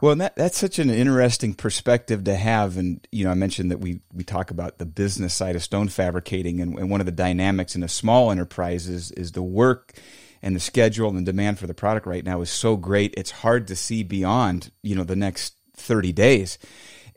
Well, 0.00 0.16
that, 0.16 0.36
that's 0.36 0.58
such 0.58 0.78
an 0.78 0.90
interesting 0.90 1.54
perspective 1.54 2.24
to 2.24 2.34
have. 2.34 2.76
And, 2.76 3.06
you 3.12 3.24
know, 3.24 3.30
I 3.30 3.34
mentioned 3.34 3.70
that 3.70 3.78
we, 3.80 4.00
we 4.12 4.24
talk 4.24 4.50
about 4.50 4.78
the 4.78 4.86
business 4.86 5.32
side 5.32 5.54
of 5.56 5.62
stone 5.62 5.88
fabricating. 5.88 6.60
And, 6.60 6.78
and 6.78 6.90
one 6.90 7.00
of 7.00 7.06
the 7.06 7.12
dynamics 7.12 7.76
in 7.76 7.82
a 7.82 7.88
small 7.88 8.30
enterprise 8.30 8.88
is, 8.88 9.12
is 9.12 9.32
the 9.32 9.42
work 9.42 9.94
and 10.42 10.56
the 10.56 10.60
schedule 10.60 11.08
and 11.08 11.18
the 11.18 11.22
demand 11.22 11.58
for 11.58 11.66
the 11.66 11.74
product 11.74 12.06
right 12.06 12.24
now 12.24 12.40
is 12.40 12.50
so 12.50 12.76
great. 12.76 13.14
It's 13.16 13.30
hard 13.30 13.68
to 13.68 13.76
see 13.76 14.02
beyond, 14.02 14.72
you 14.82 14.96
know, 14.96 15.04
the 15.04 15.16
next 15.16 15.56
30 15.76 16.12
days. 16.12 16.58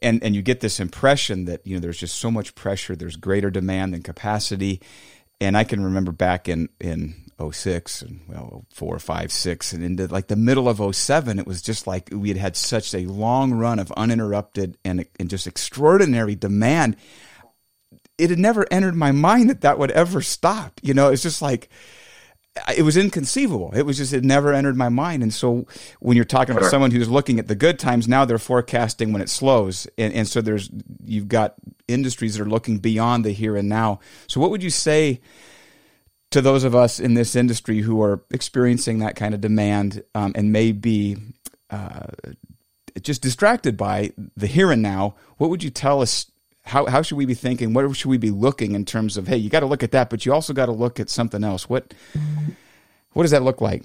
And, 0.01 0.23
and 0.23 0.35
you 0.35 0.41
get 0.41 0.59
this 0.59 0.79
impression 0.79 1.45
that, 1.45 1.65
you 1.65 1.75
know, 1.75 1.79
there's 1.79 1.99
just 1.99 2.19
so 2.19 2.29
much 2.29 2.53
pressure. 2.53 2.95
There's 2.95 3.15
greater 3.15 3.49
demand 3.49 3.93
than 3.93 4.03
capacity. 4.03 4.81
And 5.41 5.57
I 5.57 5.63
can 5.63 5.83
remember 5.83 6.11
back 6.11 6.47
in, 6.47 6.69
in 6.79 7.25
06 7.51 8.01
and 8.01 8.21
well 8.27 8.65
4 8.73 8.97
5 8.97 9.31
6 9.31 9.73
and 9.73 9.83
into 9.83 10.07
like 10.07 10.27
the 10.27 10.37
middle 10.37 10.69
of 10.69 10.95
07 10.95 11.37
it 11.37 11.45
was 11.45 11.61
just 11.61 11.85
like 11.85 12.07
we 12.11 12.29
had 12.29 12.37
had 12.37 12.55
such 12.55 12.93
a 12.93 13.05
long 13.05 13.51
run 13.51 13.77
of 13.77 13.91
uninterrupted 13.91 14.77
and, 14.85 15.05
and 15.19 15.29
just 15.29 15.45
extraordinary 15.45 16.35
demand 16.35 16.95
it 18.17 18.29
had 18.29 18.39
never 18.39 18.65
entered 18.71 18.95
my 18.95 19.11
mind 19.11 19.49
that 19.49 19.59
that 19.61 19.77
would 19.77 19.91
ever 19.91 20.21
stop 20.21 20.79
you 20.81 20.93
know 20.93 21.09
it's 21.09 21.23
just 21.23 21.41
like 21.41 21.67
it 22.77 22.83
was 22.83 22.95
inconceivable. 22.95 23.71
It 23.75 23.83
was 23.83 23.97
just 23.97 24.13
it 24.13 24.23
never 24.23 24.53
entered 24.53 24.77
my 24.77 24.89
mind. 24.89 25.23
And 25.23 25.33
so 25.33 25.65
when 25.99 26.15
you're 26.15 26.25
talking 26.25 26.55
about 26.55 26.69
someone 26.69 26.91
who's 26.91 27.09
looking 27.09 27.37
at 27.39 27.47
the 27.47 27.55
good 27.55 27.77
times, 27.77 28.07
now 28.07 28.23
they're 28.23 28.37
forecasting 28.37 29.11
when 29.11 29.21
it 29.21 29.29
slows. 29.29 29.87
And, 29.97 30.13
and 30.13 30.27
so 30.27 30.41
there's 30.41 30.69
you've 31.03 31.27
got 31.27 31.55
industries 31.87 32.35
that 32.35 32.43
are 32.43 32.49
looking 32.49 32.77
beyond 32.77 33.25
the 33.25 33.31
here 33.31 33.57
and 33.57 33.67
now. 33.67 33.99
So 34.27 34.39
what 34.39 34.51
would 34.51 34.63
you 34.63 34.69
say 34.69 35.19
to 36.31 36.41
those 36.41 36.63
of 36.63 36.75
us 36.75 36.99
in 36.99 37.13
this 37.13 37.35
industry 37.35 37.79
who 37.79 38.01
are 38.01 38.23
experiencing 38.31 38.99
that 38.99 39.15
kind 39.15 39.33
of 39.33 39.41
demand 39.41 40.03
um, 40.15 40.31
and 40.35 40.51
may 40.51 40.71
be 40.71 41.17
uh, 41.69 42.07
just 43.01 43.21
distracted 43.21 43.75
by 43.75 44.11
the 44.35 44.47
here 44.47 44.71
and 44.71 44.81
now, 44.81 45.15
what 45.37 45.49
would 45.49 45.63
you 45.63 45.69
tell 45.69 46.01
us? 46.01 46.31
How, 46.65 46.85
how 46.87 47.01
should 47.01 47.17
we 47.17 47.25
be 47.25 47.35
thinking? 47.35 47.73
What 47.73 47.95
should 47.95 48.09
we 48.09 48.17
be 48.17 48.31
looking 48.31 48.73
in 48.73 48.85
terms 48.85 49.17
of, 49.17 49.27
hey, 49.27 49.37
you 49.37 49.49
got 49.49 49.59
to 49.59 49.67
look 49.67 49.83
at 49.83 49.91
that, 49.91 50.09
but 50.09 50.25
you 50.25 50.33
also 50.33 50.51
got 50.51 50.65
to 50.65 50.71
look 50.71 50.99
at 50.99 51.09
something 51.09 51.43
else. 51.43 51.69
What, 51.69 51.93
what 53.13 53.23
does 53.23 53.31
that 53.31 53.43
look 53.43 53.61
like? 53.61 53.83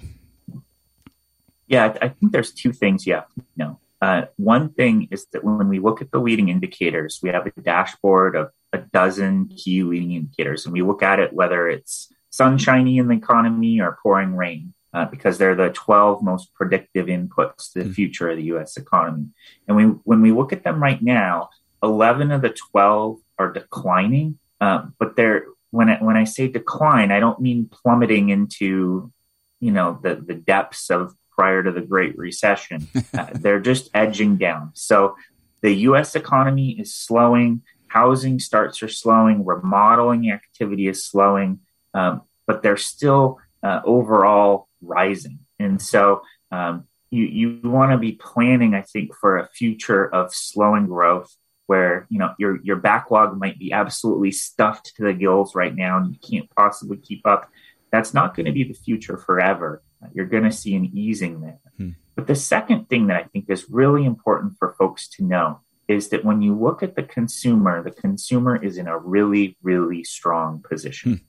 Yeah, 1.67 1.95
I 2.01 2.09
think 2.09 2.31
there's 2.31 2.51
two 2.51 2.73
things 2.73 3.05
you 3.05 3.13
have 3.13 3.33
to 3.35 3.43
know. 3.55 3.79
Uh, 4.01 4.23
one 4.37 4.69
thing 4.73 5.07
is 5.11 5.27
that 5.27 5.43
when 5.43 5.69
we 5.69 5.79
look 5.79 6.01
at 6.01 6.11
the 6.11 6.19
leading 6.19 6.49
indicators, 6.49 7.19
we 7.21 7.29
have 7.29 7.45
a 7.45 7.61
dashboard 7.61 8.35
of 8.35 8.49
a 8.73 8.79
dozen 8.79 9.47
key 9.47 9.83
leading 9.83 10.13
indicators, 10.13 10.65
and 10.65 10.73
we 10.73 10.81
look 10.81 11.03
at 11.03 11.19
it 11.19 11.33
whether 11.33 11.69
it's 11.69 12.11
sunshiny 12.31 12.97
in 12.97 13.07
the 13.07 13.15
economy 13.15 13.79
or 13.79 13.99
pouring 14.01 14.35
rain, 14.35 14.73
uh, 14.93 15.05
because 15.05 15.37
they're 15.37 15.55
the 15.55 15.69
12 15.69 16.23
most 16.23 16.53
predictive 16.55 17.05
inputs 17.05 17.71
to 17.71 17.79
the 17.79 17.85
mm-hmm. 17.85 17.93
future 17.93 18.29
of 18.29 18.37
the 18.37 18.43
U.S. 18.45 18.75
economy. 18.75 19.27
And 19.67 19.77
we, 19.77 19.83
when 19.83 20.21
we 20.21 20.31
look 20.31 20.51
at 20.51 20.63
them 20.63 20.81
right 20.81 21.01
now, 21.01 21.49
11 21.83 22.31
of 22.31 22.41
the 22.41 22.49
12 22.49 23.19
are 23.37 23.51
declining, 23.51 24.37
uh, 24.59 24.85
but 24.99 25.15
they're 25.15 25.45
when 25.71 25.89
I, 25.89 25.97
when 26.03 26.17
I 26.17 26.25
say 26.25 26.47
decline, 26.47 27.11
I 27.11 27.19
don't 27.19 27.39
mean 27.39 27.69
plummeting 27.71 28.29
into, 28.29 29.11
you 29.59 29.71
know, 29.71 29.99
the 30.03 30.15
the 30.15 30.35
depths 30.35 30.89
of 30.89 31.15
prior 31.31 31.63
to 31.63 31.71
the 31.71 31.81
Great 31.81 32.17
Recession. 32.17 32.87
uh, 33.17 33.27
they're 33.33 33.59
just 33.59 33.89
edging 33.93 34.37
down. 34.37 34.71
So 34.73 35.15
the 35.61 35.73
U.S. 35.89 36.15
economy 36.15 36.71
is 36.79 36.93
slowing. 36.93 37.61
Housing 37.87 38.39
starts 38.39 38.83
are 38.83 38.89
slowing. 38.89 39.45
Remodeling 39.45 40.29
activity 40.29 40.87
is 40.87 41.05
slowing, 41.05 41.59
um, 41.93 42.21
but 42.47 42.61
they're 42.61 42.77
still 42.77 43.39
uh, 43.63 43.81
overall 43.85 44.67
rising. 44.81 45.39
And 45.59 45.81
so 45.81 46.21
um, 46.51 46.85
you 47.09 47.25
you 47.25 47.59
want 47.63 47.91
to 47.91 47.97
be 47.97 48.13
planning, 48.13 48.73
I 48.75 48.81
think, 48.81 49.15
for 49.15 49.37
a 49.37 49.47
future 49.47 50.13
of 50.13 50.33
slowing 50.33 50.87
growth 50.87 51.35
where 51.71 52.05
you 52.09 52.19
know 52.19 52.33
your 52.37 52.59
your 52.63 52.75
backlog 52.75 53.39
might 53.39 53.57
be 53.57 53.71
absolutely 53.71 54.29
stuffed 54.29 54.91
to 54.97 55.03
the 55.03 55.13
gills 55.13 55.55
right 55.55 55.73
now 55.73 55.95
and 55.97 56.11
you 56.11 56.19
can't 56.19 56.49
possibly 56.53 56.97
keep 56.97 57.25
up. 57.25 57.49
That's 57.93 58.13
not 58.13 58.35
going 58.35 58.45
to 58.45 58.51
be 58.51 58.65
the 58.65 58.73
future 58.73 59.17
forever. 59.17 59.81
You're 60.13 60.25
going 60.25 60.43
to 60.43 60.51
see 60.51 60.75
an 60.75 60.91
easing 60.93 61.39
there. 61.39 61.61
Hmm. 61.77 61.91
But 62.17 62.27
the 62.27 62.35
second 62.35 62.89
thing 62.89 63.07
that 63.07 63.15
I 63.15 63.23
think 63.23 63.45
is 63.47 63.69
really 63.69 64.03
important 64.03 64.57
for 64.59 64.75
folks 64.77 65.07
to 65.15 65.23
know 65.23 65.61
is 65.87 66.09
that 66.09 66.25
when 66.25 66.41
you 66.41 66.53
look 66.59 66.83
at 66.83 66.97
the 66.97 67.03
consumer, 67.03 67.81
the 67.81 67.91
consumer 67.91 68.61
is 68.61 68.77
in 68.77 68.89
a 68.89 68.97
really, 68.97 69.55
really 69.63 70.03
strong 70.03 70.61
position. 70.69 71.21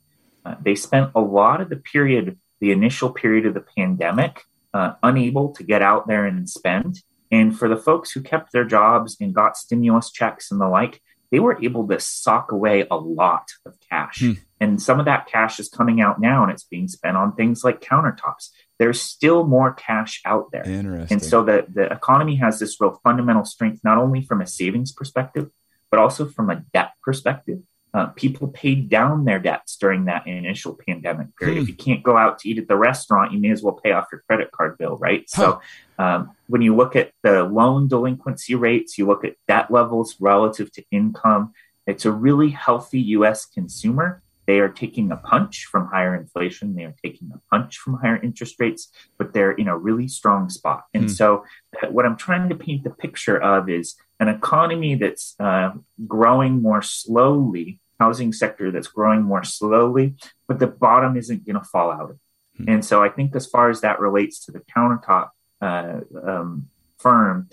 Hmm. 0.45 0.51
Uh, 0.51 0.55
they 0.61 0.75
spent 0.75 1.13
a 1.15 1.21
lot 1.21 1.61
of 1.61 1.69
the 1.69 1.77
period, 1.77 2.37
the 2.61 2.73
initial 2.73 3.11
period 3.13 3.47
of 3.47 3.55
the 3.55 3.67
pandemic, 3.77 4.43
uh, 4.75 4.95
unable 5.05 5.53
to 5.55 5.63
get 5.63 5.83
out 5.83 6.09
there 6.09 6.25
and 6.27 6.51
spend. 6.51 7.01
And 7.33 7.59
for 7.59 7.69
the 7.69 7.77
folks 7.77 8.13
who 8.13 8.21
kept 8.21 8.53
their 8.53 8.65
jobs 8.65 9.17
and 9.19 9.35
got 9.35 9.57
stimulus 9.57 10.13
checks 10.13 10.53
and 10.53 10.61
the 10.61 10.69
like, 10.69 11.01
they 11.33 11.41
were 11.41 11.59
able 11.65 11.89
to 11.89 11.99
sock 11.99 12.53
away 12.53 12.87
a 12.91 12.97
lot 12.97 13.49
of 13.65 13.75
cash. 13.91 14.21
Hmm. 14.21 14.33
And 14.61 14.81
some 14.81 15.01
of 15.01 15.07
that 15.07 15.27
cash 15.27 15.59
is 15.59 15.71
coming 15.71 16.01
out 16.01 16.21
now 16.21 16.43
and 16.43 16.53
it's 16.53 16.65
being 16.65 16.89
spent 16.89 17.17
on 17.17 17.35
things 17.35 17.65
like 17.65 17.81
countertops. 17.81 18.51
There's 18.79 19.01
still 19.01 19.45
more 19.45 19.73
cash 19.73 20.21
out 20.27 20.53
there. 20.53 20.69
Interesting. 20.69 21.09
And 21.11 21.25
so 21.25 21.43
the, 21.43 21.67
the 21.73 21.91
economy 21.91 22.37
has 22.37 22.59
this 22.59 22.79
real 22.81 23.01
fundamental 23.03 23.47
strength, 23.47 23.81
not 23.83 23.97
only 23.97 24.23
from 24.23 24.43
a 24.43 24.47
savings 24.47 24.93
perspective, 24.93 25.49
but 25.91 25.99
also 25.99 26.29
from 26.29 26.51
a 26.51 26.65
debt 26.75 26.91
perspective. 27.03 27.61
Uh, 27.95 28.07
people 28.07 28.49
paid 28.49 28.89
down 28.89 29.27
their 29.27 29.39
debts 29.39 29.77
during 29.77 30.07
that 30.07 30.27
initial 30.27 30.79
pandemic 30.87 31.37
period. 31.37 31.57
Hmm. 31.57 31.63
If 31.63 31.69
you 31.69 31.75
can't 31.75 32.03
go 32.03 32.17
out 32.17 32.39
to 32.39 32.49
eat 32.49 32.59
at 32.59 32.67
the 32.67 32.77
restaurant, 32.77 33.33
you 33.33 33.39
may 33.39 33.51
as 33.51 33.63
well 33.63 33.75
pay 33.75 33.93
off 33.93 34.07
your 34.11 34.23
credit 34.27 34.51
card 34.51 34.79
bill, 34.79 34.97
right? 34.97 35.27
Huh. 35.31 35.43
So 35.43 35.61
um, 36.03 36.31
when 36.47 36.63
you 36.63 36.75
look 36.75 36.97
at 36.97 37.13
the 37.23 37.45
loan 37.45 37.89
delinquency 37.89 38.55
rates, 38.55 38.97
you 38.97 39.07
look 39.07 39.25
at 39.25 39.35
debt 39.47 39.71
levels 39.71 40.17
relative 40.21 40.73
to 40.73 40.85
income, 40.91 41.53
it's 41.87 42.07
a 42.07 42.13
really 42.13 42.51
healthy 42.51 43.01
U.S. 43.01 43.45
consumer. 43.45 44.23
They 44.47 44.59
are 44.59 44.69
taking 44.69 45.13
a 45.13 45.17
punch 45.17 45.67
from 45.67 45.89
higher 45.89 46.17
inflation. 46.17 46.75
They 46.75 46.85
are 46.85 46.95
taking 47.05 47.31
a 47.33 47.41
punch 47.55 47.79
from 47.79 47.95
higher 47.95 48.21
interest 48.21 48.57
rates, 48.59 48.89
but 49.19 49.33
they're 49.33 49.53
in 49.53 49.69
a 49.69 49.77
really 49.77 50.09
strong 50.09 50.49
spot. 50.49 50.85
And 50.95 51.05
hmm. 51.05 51.11
so, 51.11 51.45
what 51.91 52.07
I'm 52.07 52.17
trying 52.17 52.49
to 52.49 52.55
paint 52.55 52.85
the 52.85 52.91
picture 52.91 53.41
of 53.41 53.69
is 53.69 53.97
an 54.19 54.29
economy 54.29 54.95
that's 54.95 55.35
uh, 55.39 55.73
growing 56.07 56.63
more 56.63 56.83
slowly 56.83 57.81
housing 58.03 58.33
sector 58.33 58.71
that's 58.73 58.89
growing 58.89 59.23
more 59.23 59.45
slowly, 59.45 60.15
but 60.49 60.59
the 60.59 60.67
bottom 60.67 61.17
isn't 61.17 61.47
going 61.47 61.61
to 61.63 61.65
fall 61.65 61.91
out. 61.91 62.17
Hmm. 62.57 62.69
And 62.69 62.85
so 62.85 63.03
I 63.03 63.09
think 63.09 63.35
as 63.37 63.47
far 63.47 63.71
as 63.71 63.81
that 63.83 64.01
relates 64.01 64.45
to 64.45 64.53
the 64.53 64.63
countertop 64.77 65.31
uh, 65.61 66.01
um, 66.27 66.69
firm, 66.99 67.49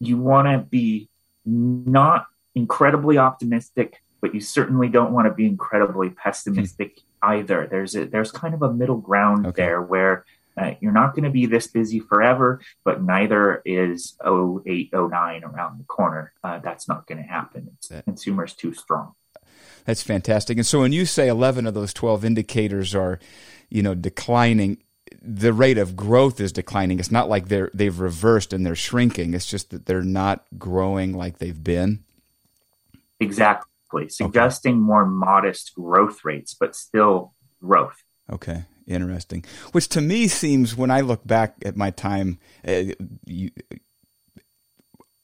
you 0.00 0.16
want 0.18 0.46
to 0.48 0.58
be 0.58 1.08
not 1.44 2.26
incredibly 2.54 3.18
optimistic, 3.18 4.02
but 4.22 4.34
you 4.34 4.40
certainly 4.40 4.88
don't 4.88 5.12
want 5.12 5.26
to 5.28 5.34
be 5.34 5.46
incredibly 5.46 6.10
pessimistic 6.10 7.00
hmm. 7.22 7.30
either. 7.32 7.68
There's 7.70 7.94
a, 7.94 8.06
there's 8.06 8.32
kind 8.32 8.54
of 8.54 8.62
a 8.62 8.72
middle 8.72 8.98
ground 8.98 9.46
okay. 9.48 9.62
there 9.62 9.82
where 9.82 10.24
uh, 10.56 10.74
you're 10.80 10.92
not 10.92 11.14
going 11.14 11.24
to 11.24 11.30
be 11.30 11.46
this 11.46 11.66
busy 11.66 12.00
forever, 12.00 12.60
but 12.84 13.02
neither 13.02 13.60
is 13.64 14.16
08, 14.24 14.90
09 14.92 15.44
around 15.44 15.80
the 15.80 15.84
corner. 15.84 16.32
Uh, 16.42 16.60
that's 16.60 16.88
not 16.88 17.06
going 17.06 17.18
to 17.18 17.28
happen. 17.28 17.70
It's, 17.76 17.90
consumers 18.04 18.54
too 18.54 18.72
strong. 18.72 19.14
That's 19.84 20.02
fantastic. 20.02 20.56
And 20.56 20.66
so 20.66 20.80
when 20.80 20.92
you 20.92 21.06
say 21.06 21.28
11 21.28 21.66
of 21.66 21.74
those 21.74 21.92
12 21.92 22.24
indicators 22.24 22.94
are, 22.94 23.18
you 23.68 23.82
know, 23.82 23.94
declining, 23.94 24.78
the 25.20 25.52
rate 25.52 25.78
of 25.78 25.96
growth 25.96 26.40
is 26.40 26.52
declining. 26.52 26.98
It's 26.98 27.10
not 27.10 27.28
like 27.28 27.48
they're 27.48 27.70
they've 27.74 27.98
reversed 27.98 28.52
and 28.52 28.64
they're 28.64 28.76
shrinking. 28.76 29.34
It's 29.34 29.46
just 29.46 29.70
that 29.70 29.86
they're 29.86 30.02
not 30.02 30.44
growing 30.58 31.12
like 31.12 31.38
they've 31.38 31.62
been. 31.62 32.04
Exactly. 33.20 34.08
Suggesting 34.08 34.74
okay. 34.74 34.80
more 34.80 35.06
modest 35.06 35.74
growth 35.74 36.24
rates, 36.24 36.54
but 36.54 36.74
still 36.74 37.34
growth. 37.60 38.02
Okay. 38.30 38.64
Interesting. 38.86 39.44
Which 39.72 39.88
to 39.90 40.00
me 40.00 40.28
seems, 40.28 40.76
when 40.76 40.90
I 40.90 41.00
look 41.00 41.26
back 41.26 41.56
at 41.64 41.76
my 41.76 41.90
time, 41.90 42.38
uh, 42.66 42.82
you, 43.24 43.50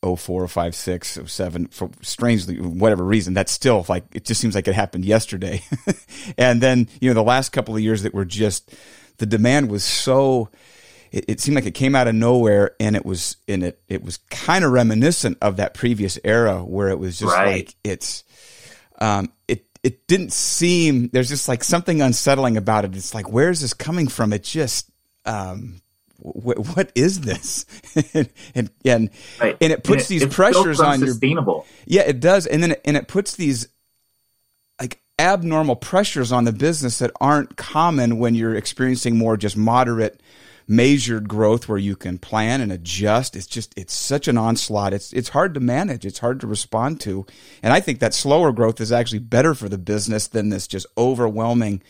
04, 0.02 0.48
05, 0.48 0.74
06, 0.74 1.18
07, 1.26 1.66
for 1.66 1.90
strangely, 2.00 2.58
whatever 2.58 3.04
reason, 3.04 3.34
that's 3.34 3.52
still 3.52 3.84
like, 3.88 4.04
it 4.12 4.24
just 4.24 4.40
seems 4.40 4.54
like 4.54 4.66
it 4.66 4.74
happened 4.74 5.04
yesterday. 5.04 5.62
and 6.38 6.60
then, 6.60 6.88
you 7.00 7.10
know, 7.10 7.14
the 7.14 7.22
last 7.22 7.50
couple 7.50 7.74
of 7.74 7.82
years 7.82 8.02
that 8.02 8.14
were 8.14 8.24
just, 8.24 8.74
the 9.18 9.26
demand 9.26 9.70
was 9.70 9.84
so, 9.84 10.48
it, 11.12 11.26
it 11.28 11.40
seemed 11.40 11.54
like 11.54 11.66
it 11.66 11.74
came 11.74 11.94
out 11.94 12.08
of 12.08 12.14
nowhere 12.14 12.74
and 12.80 12.96
it 12.96 13.04
was, 13.04 13.36
in 13.46 13.62
it, 13.62 13.82
it 13.88 14.02
was 14.02 14.16
kind 14.30 14.64
of 14.64 14.72
reminiscent 14.72 15.36
of 15.42 15.56
that 15.56 15.74
previous 15.74 16.18
era 16.24 16.64
where 16.64 16.88
it 16.88 16.98
was 16.98 17.18
just 17.18 17.34
right. 17.34 17.46
like, 17.46 17.74
it's, 17.84 18.24
um, 19.00 19.30
it, 19.48 19.66
it 19.82 20.06
didn't 20.06 20.32
seem, 20.32 21.08
there's 21.08 21.28
just 21.28 21.48
like 21.48 21.62
something 21.62 22.00
unsettling 22.00 22.56
about 22.56 22.86
it. 22.86 22.96
It's 22.96 23.14
like, 23.14 23.30
where 23.30 23.50
is 23.50 23.60
this 23.60 23.74
coming 23.74 24.08
from? 24.08 24.32
It 24.32 24.44
just, 24.44 24.90
um, 25.26 25.82
what 26.20 26.92
is 26.94 27.20
this? 27.20 27.66
and 28.14 28.28
and 28.54 28.70
and, 28.84 29.10
right. 29.40 29.56
and, 29.60 29.72
it 29.72 29.84
puts 29.84 30.10
and 30.10 30.16
it, 30.22 30.24
these 30.24 30.34
pressures 30.34 30.80
on 30.80 31.00
your 31.00 31.08
sustainable. 31.08 31.66
Yeah, 31.86 32.02
it 32.02 32.20
does, 32.20 32.46
and 32.46 32.62
then 32.62 32.72
it, 32.72 32.80
and 32.84 32.96
it 32.96 33.08
puts 33.08 33.36
these 33.36 33.68
like 34.80 35.00
abnormal 35.18 35.76
pressures 35.76 36.32
on 36.32 36.44
the 36.44 36.52
business 36.52 36.98
that 36.98 37.10
aren't 37.20 37.56
common 37.56 38.18
when 38.18 38.34
you're 38.34 38.54
experiencing 38.54 39.16
more 39.16 39.36
just 39.36 39.56
moderate 39.56 40.22
measured 40.66 41.28
growth 41.28 41.68
where 41.68 41.78
you 41.78 41.96
can 41.96 42.16
plan 42.16 42.60
and 42.60 42.70
adjust 42.70 43.34
it's 43.34 43.48
just 43.48 43.76
it's 43.76 43.92
such 43.92 44.28
an 44.28 44.38
onslaught 44.38 44.92
it's 44.92 45.12
it's 45.12 45.30
hard 45.30 45.52
to 45.52 45.58
manage 45.58 46.06
it's 46.06 46.20
hard 46.20 46.38
to 46.38 46.46
respond 46.46 47.00
to 47.00 47.26
and 47.60 47.72
i 47.72 47.80
think 47.80 47.98
that 47.98 48.14
slower 48.14 48.52
growth 48.52 48.80
is 48.80 48.92
actually 48.92 49.18
better 49.18 49.52
for 49.52 49.68
the 49.68 49.76
business 49.76 50.28
than 50.28 50.48
this 50.48 50.68
just 50.68 50.86
overwhelming 50.96 51.82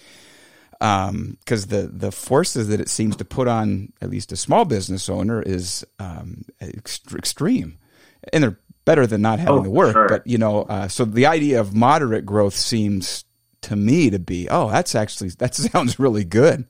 because 0.80 1.08
um, 1.10 1.37
the 1.68 1.90
the 1.92 2.10
forces 2.10 2.68
that 2.68 2.80
it 2.80 2.88
seems 2.88 3.14
to 3.16 3.25
put 3.25 3.46
on 3.46 3.92
at 4.00 4.08
least 4.08 4.32
a 4.32 4.37
small 4.37 4.64
business 4.64 5.10
owner 5.10 5.42
is 5.42 5.84
um, 5.99 6.42
ext- 6.62 7.14
extreme, 7.14 7.78
and 8.32 8.42
they're 8.42 8.58
better 8.87 9.06
than 9.06 9.20
not 9.20 9.38
having 9.38 9.58
oh, 9.58 9.64
to 9.64 9.70
work. 9.70 9.92
Sure. 9.92 10.08
But 10.08 10.26
you 10.26 10.38
know, 10.38 10.62
uh, 10.62 10.88
so 10.88 11.04
the 11.04 11.26
idea 11.26 11.60
of 11.60 11.75
moderate 11.75 12.25
growth 12.25 12.54
seems 12.54 13.25
to 13.62 13.76
me 13.76 14.08
to 14.08 14.18
be, 14.18 14.49
oh, 14.49 14.70
that's 14.70 14.94
actually 14.94 15.30
that 15.38 15.54
sounds 15.54 15.99
really 15.99 16.25
good. 16.25 16.66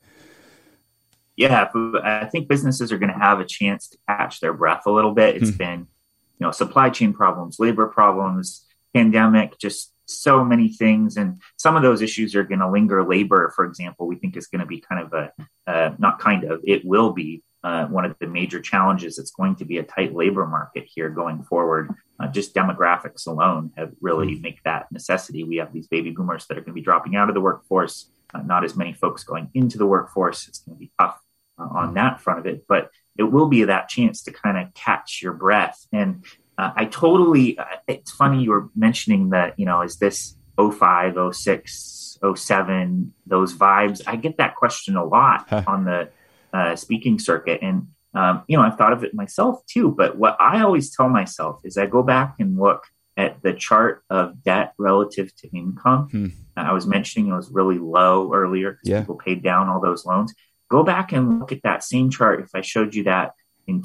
Yeah, 1.37 1.69
I 2.03 2.25
think 2.25 2.49
businesses 2.49 2.91
are 2.91 2.97
going 2.97 3.13
to 3.13 3.17
have 3.17 3.39
a 3.39 3.45
chance 3.45 3.87
to 3.87 3.97
catch 4.09 4.41
their 4.41 4.53
breath 4.53 4.83
a 4.85 4.91
little 4.91 5.13
bit. 5.13 5.37
It's 5.37 5.51
hmm. 5.51 5.57
been, 5.57 5.79
you 5.79 6.45
know, 6.45 6.51
supply 6.51 6.89
chain 6.89 7.13
problems, 7.13 7.59
labor 7.59 7.87
problems, 7.87 8.67
pandemic, 8.93 9.57
just 9.57 9.93
so 10.11 10.43
many 10.43 10.69
things, 10.69 11.17
and 11.17 11.41
some 11.57 11.75
of 11.75 11.83
those 11.83 12.01
issues 12.01 12.35
are 12.35 12.43
going 12.43 12.59
to 12.59 12.69
linger. 12.69 13.03
Labor, 13.03 13.51
for 13.55 13.65
example, 13.65 14.07
we 14.07 14.15
think 14.15 14.37
is 14.37 14.47
going 14.47 14.59
to 14.59 14.65
be 14.65 14.81
kind 14.81 15.01
of 15.01 15.13
a 15.13 15.31
uh, 15.67 15.95
not 15.97 16.19
kind 16.19 16.43
of 16.43 16.61
it 16.63 16.83
will 16.85 17.11
be 17.11 17.43
uh, 17.63 17.85
one 17.87 18.05
of 18.05 18.15
the 18.19 18.27
major 18.27 18.59
challenges. 18.59 19.19
It's 19.19 19.31
going 19.31 19.55
to 19.57 19.65
be 19.65 19.77
a 19.77 19.83
tight 19.83 20.15
labor 20.15 20.47
market 20.47 20.85
here 20.87 21.09
going 21.09 21.43
forward. 21.43 21.93
Uh, 22.19 22.27
just 22.27 22.55
demographics 22.55 23.27
alone 23.27 23.71
have 23.77 23.91
really 24.01 24.35
mm. 24.35 24.41
make 24.41 24.63
that 24.63 24.91
necessity. 24.91 25.43
We 25.43 25.57
have 25.57 25.73
these 25.73 25.87
baby 25.87 26.11
boomers 26.11 26.47
that 26.47 26.57
are 26.57 26.61
going 26.61 26.73
to 26.73 26.73
be 26.73 26.81
dropping 26.81 27.15
out 27.15 27.29
of 27.29 27.35
the 27.35 27.41
workforce. 27.41 28.09
Uh, 28.33 28.41
not 28.41 28.63
as 28.63 28.75
many 28.75 28.93
folks 28.93 29.23
going 29.23 29.49
into 29.53 29.77
the 29.77 29.85
workforce. 29.85 30.47
It's 30.47 30.59
going 30.59 30.77
to 30.77 30.79
be 30.79 30.91
tough 30.99 31.19
uh, 31.59 31.67
on 31.71 31.89
hmm. 31.89 31.95
that 31.95 32.21
front 32.21 32.39
of 32.39 32.45
it, 32.45 32.65
but 32.67 32.89
it 33.17 33.23
will 33.23 33.47
be 33.47 33.63
that 33.65 33.89
chance 33.89 34.23
to 34.23 34.31
kind 34.31 34.57
of 34.57 34.73
catch 34.73 35.21
your 35.21 35.33
breath 35.33 35.85
and 35.91 36.23
uh, 36.61 36.73
I 36.75 36.85
totally, 36.85 37.57
uh, 37.57 37.65
it's 37.87 38.11
funny 38.11 38.43
you 38.43 38.51
were 38.51 38.69
mentioning 38.75 39.31
that, 39.31 39.57
you 39.57 39.65
know, 39.65 39.81
is 39.81 39.97
this 39.97 40.35
05, 40.59 41.17
06, 41.33 42.19
07, 42.35 43.13
those 43.25 43.55
vibes? 43.55 44.01
I 44.05 44.15
get 44.15 44.37
that 44.37 44.55
question 44.55 44.95
a 44.95 45.03
lot 45.03 45.51
on 45.51 45.85
the 45.85 46.09
uh, 46.53 46.75
speaking 46.75 47.17
circuit. 47.17 47.59
And 47.63 47.87
um, 48.13 48.43
you 48.47 48.57
know, 48.57 48.63
I've 48.63 48.77
thought 48.77 48.93
of 48.93 49.03
it 49.03 49.15
myself 49.15 49.65
too. 49.65 49.89
But 49.89 50.17
what 50.17 50.37
I 50.39 50.61
always 50.61 50.95
tell 50.95 51.09
myself 51.09 51.61
is 51.63 51.77
I 51.77 51.87
go 51.87 52.03
back 52.03 52.35
and 52.39 52.59
look 52.59 52.83
at 53.17 53.41
the 53.41 53.53
chart 53.53 54.03
of 54.11 54.43
debt 54.43 54.73
relative 54.77 55.35
to 55.37 55.49
income. 55.57 56.09
Hmm. 56.09 56.27
I 56.55 56.73
was 56.73 56.85
mentioning 56.85 57.31
it 57.31 57.35
was 57.35 57.49
really 57.49 57.79
low 57.79 58.31
earlier 58.33 58.73
because 58.73 58.89
yeah. 58.89 58.99
people 58.99 59.15
paid 59.15 59.41
down 59.41 59.67
all 59.67 59.81
those 59.81 60.05
loans. 60.05 60.33
Go 60.69 60.83
back 60.83 61.11
and 61.11 61.39
look 61.39 61.51
at 61.51 61.63
that 61.63 61.83
same 61.83 62.11
chart. 62.11 62.41
If 62.41 62.49
I 62.53 62.61
showed 62.61 62.93
you 62.93 63.03
that 63.05 63.31
in 63.65 63.81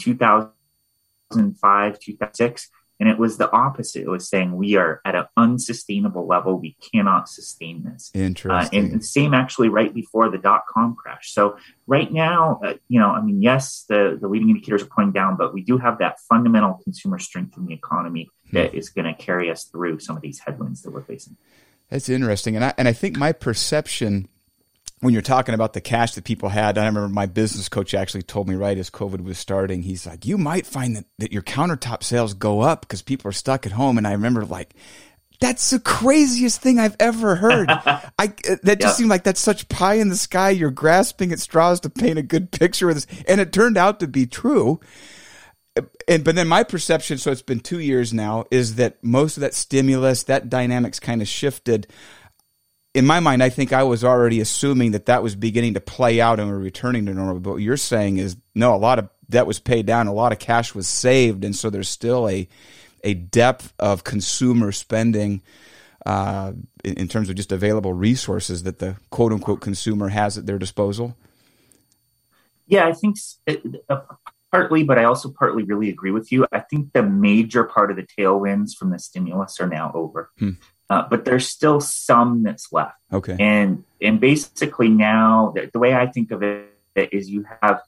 2005, 1.32 1.98
2006, 1.98 2.70
and 2.98 3.08
it 3.08 3.18
was 3.18 3.36
the 3.36 3.50
opposite. 3.52 4.02
It 4.02 4.08
was 4.08 4.28
saying 4.28 4.56
we 4.56 4.76
are 4.76 5.02
at 5.04 5.14
an 5.14 5.26
unsustainable 5.36 6.26
level. 6.26 6.58
We 6.58 6.76
cannot 6.92 7.28
sustain 7.28 7.84
this. 7.84 8.10
Interesting. 8.14 8.84
Uh, 8.84 8.92
and, 8.92 9.04
same 9.04 9.34
actually 9.34 9.68
right 9.68 9.92
before 9.92 10.30
the 10.30 10.38
dot 10.38 10.62
com 10.72 10.96
crash. 10.96 11.32
So 11.32 11.58
right 11.86 12.10
now, 12.10 12.60
uh, 12.64 12.74
you 12.88 12.98
know, 12.98 13.10
I 13.10 13.20
mean, 13.20 13.42
yes, 13.42 13.84
the, 13.88 14.18
the 14.18 14.28
leading 14.28 14.48
indicators 14.48 14.82
are 14.82 14.86
pointing 14.86 15.12
down, 15.12 15.36
but 15.36 15.52
we 15.52 15.62
do 15.62 15.76
have 15.76 15.98
that 15.98 16.20
fundamental 16.20 16.80
consumer 16.84 17.18
strength 17.18 17.56
in 17.58 17.66
the 17.66 17.74
economy 17.74 18.30
hmm. 18.48 18.56
that 18.56 18.74
is 18.74 18.88
going 18.88 19.04
to 19.04 19.14
carry 19.14 19.50
us 19.50 19.64
through 19.64 19.98
some 19.98 20.16
of 20.16 20.22
these 20.22 20.38
headwinds 20.38 20.82
that 20.82 20.90
we're 20.90 21.04
facing. 21.04 21.36
That's 21.90 22.08
interesting. 22.08 22.56
And 22.56 22.64
I, 22.64 22.74
and 22.78 22.88
I 22.88 22.92
think 22.92 23.16
my 23.16 23.32
perception 23.32 24.28
when 25.00 25.12
you're 25.12 25.22
talking 25.22 25.54
about 25.54 25.74
the 25.74 25.80
cash 25.80 26.14
that 26.14 26.24
people 26.24 26.48
had, 26.48 26.78
I 26.78 26.86
remember 26.86 27.08
my 27.08 27.26
business 27.26 27.68
coach 27.68 27.92
actually 27.92 28.22
told 28.22 28.48
me 28.48 28.54
right 28.54 28.78
as 28.78 28.88
COVID 28.88 29.22
was 29.22 29.38
starting, 29.38 29.82
he's 29.82 30.06
like, 30.06 30.24
you 30.24 30.38
might 30.38 30.66
find 30.66 30.96
that, 30.96 31.04
that 31.18 31.32
your 31.32 31.42
countertop 31.42 32.02
sales 32.02 32.32
go 32.32 32.60
up 32.60 32.80
because 32.80 33.02
people 33.02 33.28
are 33.28 33.32
stuck 33.32 33.66
at 33.66 33.72
home. 33.72 33.98
And 33.98 34.06
I 34.06 34.12
remember 34.12 34.46
like, 34.46 34.74
that's 35.38 35.68
the 35.68 35.80
craziest 35.80 36.62
thing 36.62 36.78
I've 36.78 36.96
ever 36.98 37.36
heard. 37.36 37.70
I 37.70 38.10
uh, 38.18 38.56
that 38.62 38.80
just 38.80 38.80
yeah. 38.80 38.90
seemed 38.92 39.10
like 39.10 39.24
that's 39.24 39.40
such 39.40 39.68
pie 39.68 39.94
in 39.94 40.08
the 40.08 40.16
sky. 40.16 40.50
You're 40.50 40.70
grasping 40.70 41.32
at 41.32 41.40
straws 41.40 41.80
to 41.80 41.90
paint 41.90 42.18
a 42.18 42.22
good 42.22 42.50
picture 42.52 42.88
of 42.88 42.94
this, 42.94 43.06
and 43.28 43.40
it 43.40 43.52
turned 43.52 43.76
out 43.76 44.00
to 44.00 44.08
be 44.08 44.26
true. 44.26 44.80
Uh, 45.76 45.82
and 46.08 46.24
but 46.24 46.36
then 46.36 46.48
my 46.48 46.62
perception, 46.62 47.18
so 47.18 47.30
it's 47.30 47.42
been 47.42 47.60
two 47.60 47.80
years 47.80 48.14
now, 48.14 48.44
is 48.50 48.76
that 48.76 49.02
most 49.04 49.36
of 49.36 49.42
that 49.42 49.52
stimulus, 49.52 50.22
that 50.22 50.48
dynamics 50.48 50.98
kind 50.98 51.20
of 51.20 51.28
shifted 51.28 51.86
in 52.96 53.04
my 53.04 53.20
mind, 53.20 53.42
I 53.42 53.50
think 53.50 53.74
I 53.74 53.82
was 53.82 54.04
already 54.04 54.40
assuming 54.40 54.92
that 54.92 55.04
that 55.04 55.22
was 55.22 55.36
beginning 55.36 55.74
to 55.74 55.82
play 55.82 56.18
out 56.18 56.40
and 56.40 56.48
we're 56.48 56.56
returning 56.56 57.04
to 57.06 57.12
normal. 57.12 57.40
But 57.40 57.50
what 57.52 57.60
you're 57.60 57.76
saying 57.76 58.16
is 58.16 58.38
no, 58.54 58.74
a 58.74 58.76
lot 58.76 58.98
of 58.98 59.10
debt 59.28 59.46
was 59.46 59.60
paid 59.60 59.84
down, 59.84 60.06
a 60.06 60.14
lot 60.14 60.32
of 60.32 60.38
cash 60.38 60.74
was 60.74 60.88
saved, 60.88 61.44
and 61.44 61.54
so 61.54 61.68
there's 61.68 61.90
still 61.90 62.26
a 62.26 62.48
a 63.04 63.12
depth 63.12 63.74
of 63.78 64.02
consumer 64.02 64.72
spending 64.72 65.42
uh, 66.06 66.52
in, 66.82 66.94
in, 66.94 67.08
terms 67.08 67.28
of 67.28 67.36
just 67.36 67.52
available 67.52 67.92
resources 67.92 68.62
that 68.62 68.78
the 68.78 68.96
quote 69.10 69.30
unquote 69.30 69.60
consumer 69.60 70.08
has 70.08 70.38
at 70.38 70.46
their 70.46 70.58
disposal. 70.58 71.14
Yeah, 72.66 72.86
I 72.86 72.94
think 72.94 73.16
uh, 73.90 74.00
partly, 74.50 74.84
but 74.84 74.98
I 74.98 75.04
also 75.04 75.30
partly 75.30 75.64
really 75.64 75.90
agree 75.90 76.12
with 76.12 76.32
you. 76.32 76.46
I 76.50 76.60
think 76.60 76.94
the 76.94 77.02
major 77.02 77.64
part 77.64 77.90
of 77.90 77.98
the 77.98 78.06
tailwinds 78.18 78.74
from 78.74 78.88
the 78.88 78.98
stimulus 78.98 79.60
are 79.60 79.68
now 79.68 79.92
over. 79.94 80.30
Hmm 80.38 80.52
uh, 80.88 81.02
but 81.08 81.24
there's 81.24 81.48
still 81.48 81.80
some 81.80 82.42
that's 82.42 82.72
left. 82.72 82.96
Okay. 83.12 83.36
And 83.38 83.84
and 84.00 84.20
basically 84.20 84.88
now 84.88 85.52
the, 85.54 85.70
the 85.72 85.78
way 85.78 85.94
I 85.94 86.06
think 86.06 86.30
of 86.30 86.42
it 86.42 86.68
is 86.96 87.30
you 87.30 87.44
have 87.62 87.80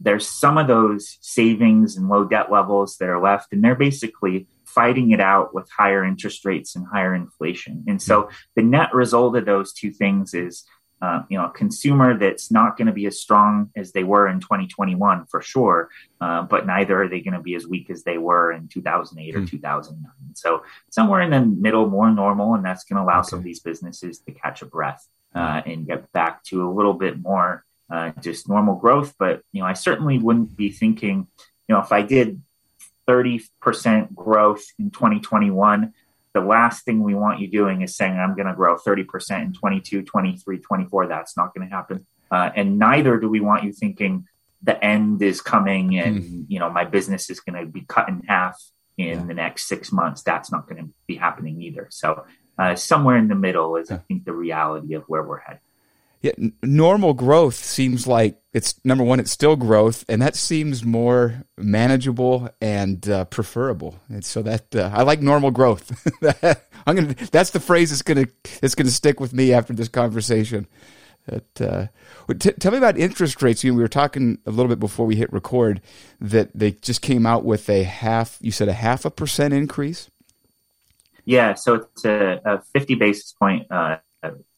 there's 0.00 0.28
some 0.28 0.58
of 0.58 0.66
those 0.66 1.16
savings 1.20 1.96
and 1.96 2.08
low 2.08 2.24
debt 2.24 2.50
levels 2.50 2.96
that 2.98 3.08
are 3.08 3.22
left, 3.22 3.52
and 3.52 3.64
they're 3.64 3.74
basically 3.74 4.46
fighting 4.64 5.10
it 5.10 5.20
out 5.20 5.54
with 5.54 5.68
higher 5.70 6.04
interest 6.04 6.44
rates 6.44 6.74
and 6.76 6.86
higher 6.86 7.14
inflation. 7.14 7.84
And 7.86 8.00
so 8.00 8.30
the 8.56 8.62
net 8.62 8.94
result 8.94 9.36
of 9.36 9.44
those 9.44 9.72
two 9.72 9.90
things 9.92 10.34
is 10.34 10.64
uh, 11.02 11.24
you 11.28 11.36
know, 11.36 11.46
a 11.46 11.50
consumer 11.50 12.16
that's 12.16 12.52
not 12.52 12.76
going 12.76 12.86
to 12.86 12.92
be 12.92 13.06
as 13.06 13.20
strong 13.20 13.70
as 13.74 13.90
they 13.90 14.04
were 14.04 14.28
in 14.28 14.38
2021 14.38 15.26
for 15.26 15.42
sure, 15.42 15.90
uh, 16.20 16.42
but 16.42 16.64
neither 16.64 17.02
are 17.02 17.08
they 17.08 17.20
going 17.20 17.34
to 17.34 17.40
be 17.40 17.56
as 17.56 17.66
weak 17.66 17.90
as 17.90 18.04
they 18.04 18.18
were 18.18 18.52
in 18.52 18.68
2008 18.68 19.34
or 19.34 19.40
mm. 19.40 19.50
2009. 19.50 20.12
So 20.34 20.62
somewhere 20.90 21.20
in 21.20 21.30
the 21.30 21.40
middle, 21.40 21.90
more 21.90 22.08
normal, 22.12 22.54
and 22.54 22.64
that's 22.64 22.84
going 22.84 22.98
to 22.98 23.02
allow 23.02 23.18
okay. 23.18 23.30
some 23.30 23.40
of 23.40 23.44
these 23.44 23.58
businesses 23.58 24.20
to 24.20 24.30
catch 24.30 24.62
a 24.62 24.66
breath 24.66 25.04
uh, 25.34 25.62
and 25.66 25.88
get 25.88 26.10
back 26.12 26.44
to 26.44 26.68
a 26.68 26.70
little 26.70 26.94
bit 26.94 27.20
more 27.20 27.64
uh, 27.90 28.12
just 28.20 28.48
normal 28.48 28.76
growth. 28.76 29.16
But 29.18 29.42
you 29.50 29.60
know, 29.60 29.66
I 29.66 29.72
certainly 29.72 30.18
wouldn't 30.18 30.56
be 30.56 30.70
thinking, 30.70 31.26
you 31.68 31.74
know, 31.74 31.80
if 31.80 31.90
I 31.90 32.02
did 32.02 32.40
30% 33.08 34.14
growth 34.14 34.64
in 34.78 34.92
2021 34.92 35.92
the 36.34 36.40
last 36.40 36.84
thing 36.84 37.02
we 37.02 37.14
want 37.14 37.40
you 37.40 37.48
doing 37.48 37.82
is 37.82 37.94
saying, 37.94 38.14
I'm 38.14 38.34
going 38.34 38.46
to 38.46 38.54
grow 38.54 38.76
30% 38.76 39.42
in 39.42 39.52
22, 39.52 40.02
23, 40.02 40.58
24. 40.58 41.06
That's 41.06 41.36
not 41.36 41.54
going 41.54 41.68
to 41.68 41.74
happen. 41.74 42.06
Uh, 42.30 42.50
and 42.54 42.78
neither 42.78 43.18
do 43.18 43.28
we 43.28 43.40
want 43.40 43.64
you 43.64 43.72
thinking 43.72 44.26
the 44.62 44.82
end 44.82 45.20
is 45.22 45.40
coming 45.40 45.98
and, 45.98 46.22
mm. 46.22 46.44
you 46.48 46.58
know, 46.58 46.70
my 46.70 46.84
business 46.84 47.28
is 47.28 47.40
going 47.40 47.58
to 47.58 47.70
be 47.70 47.82
cut 47.82 48.08
in 48.08 48.22
half 48.26 48.58
in 48.96 49.20
yeah. 49.20 49.26
the 49.26 49.34
next 49.34 49.68
six 49.68 49.92
months. 49.92 50.22
That's 50.22 50.50
not 50.50 50.68
going 50.68 50.82
to 50.82 50.90
be 51.06 51.16
happening 51.16 51.60
either. 51.60 51.88
So, 51.90 52.24
uh, 52.58 52.76
somewhere 52.76 53.16
in 53.16 53.28
the 53.28 53.34
middle 53.34 53.76
is, 53.76 53.90
I 53.90 53.96
think, 53.96 54.24
the 54.24 54.32
reality 54.32 54.94
of 54.94 55.04
where 55.04 55.22
we're 55.22 55.40
headed. 55.40 55.60
Yeah, 56.22 56.32
normal 56.62 57.14
growth 57.14 57.56
seems 57.56 58.06
like 58.06 58.40
it's 58.52 58.76
number 58.84 59.02
one. 59.02 59.18
It's 59.18 59.32
still 59.32 59.56
growth, 59.56 60.04
and 60.08 60.22
that 60.22 60.36
seems 60.36 60.84
more 60.84 61.42
manageable 61.58 62.48
and 62.60 63.08
uh, 63.08 63.24
preferable. 63.24 63.96
And 64.08 64.24
so 64.24 64.40
that 64.42 64.74
uh, 64.74 64.90
I 64.94 65.02
like 65.02 65.20
normal 65.20 65.50
growth. 65.50 65.90
I'm 66.86 66.94
gonna. 66.94 67.14
That's 67.32 67.50
the 67.50 67.58
phrase 67.58 67.90
that's 67.90 68.02
gonna 68.02 68.26
that's 68.60 68.76
gonna 68.76 68.90
stick 68.90 69.18
with 69.18 69.32
me 69.32 69.52
after 69.52 69.72
this 69.72 69.88
conversation. 69.88 70.68
Uh, 71.30 71.86
t- 72.38 72.52
tell 72.52 72.70
me 72.70 72.78
about 72.78 72.98
interest 72.98 73.42
rates. 73.42 73.64
You 73.64 73.72
know, 73.72 73.76
we 73.76 73.82
were 73.82 73.88
talking 73.88 74.38
a 74.46 74.50
little 74.50 74.68
bit 74.68 74.78
before 74.78 75.06
we 75.06 75.16
hit 75.16 75.32
record 75.32 75.80
that 76.20 76.50
they 76.54 76.70
just 76.70 77.02
came 77.02 77.26
out 77.26 77.44
with 77.44 77.68
a 77.68 77.82
half. 77.82 78.38
You 78.40 78.52
said 78.52 78.68
a 78.68 78.74
half 78.74 79.04
a 79.04 79.10
percent 79.10 79.54
increase. 79.54 80.08
Yeah, 81.24 81.54
so 81.54 81.74
it's 81.74 82.04
a, 82.04 82.40
a 82.44 82.62
50 82.72 82.96
basis 82.96 83.32
point 83.32 83.66
uh, 83.70 83.98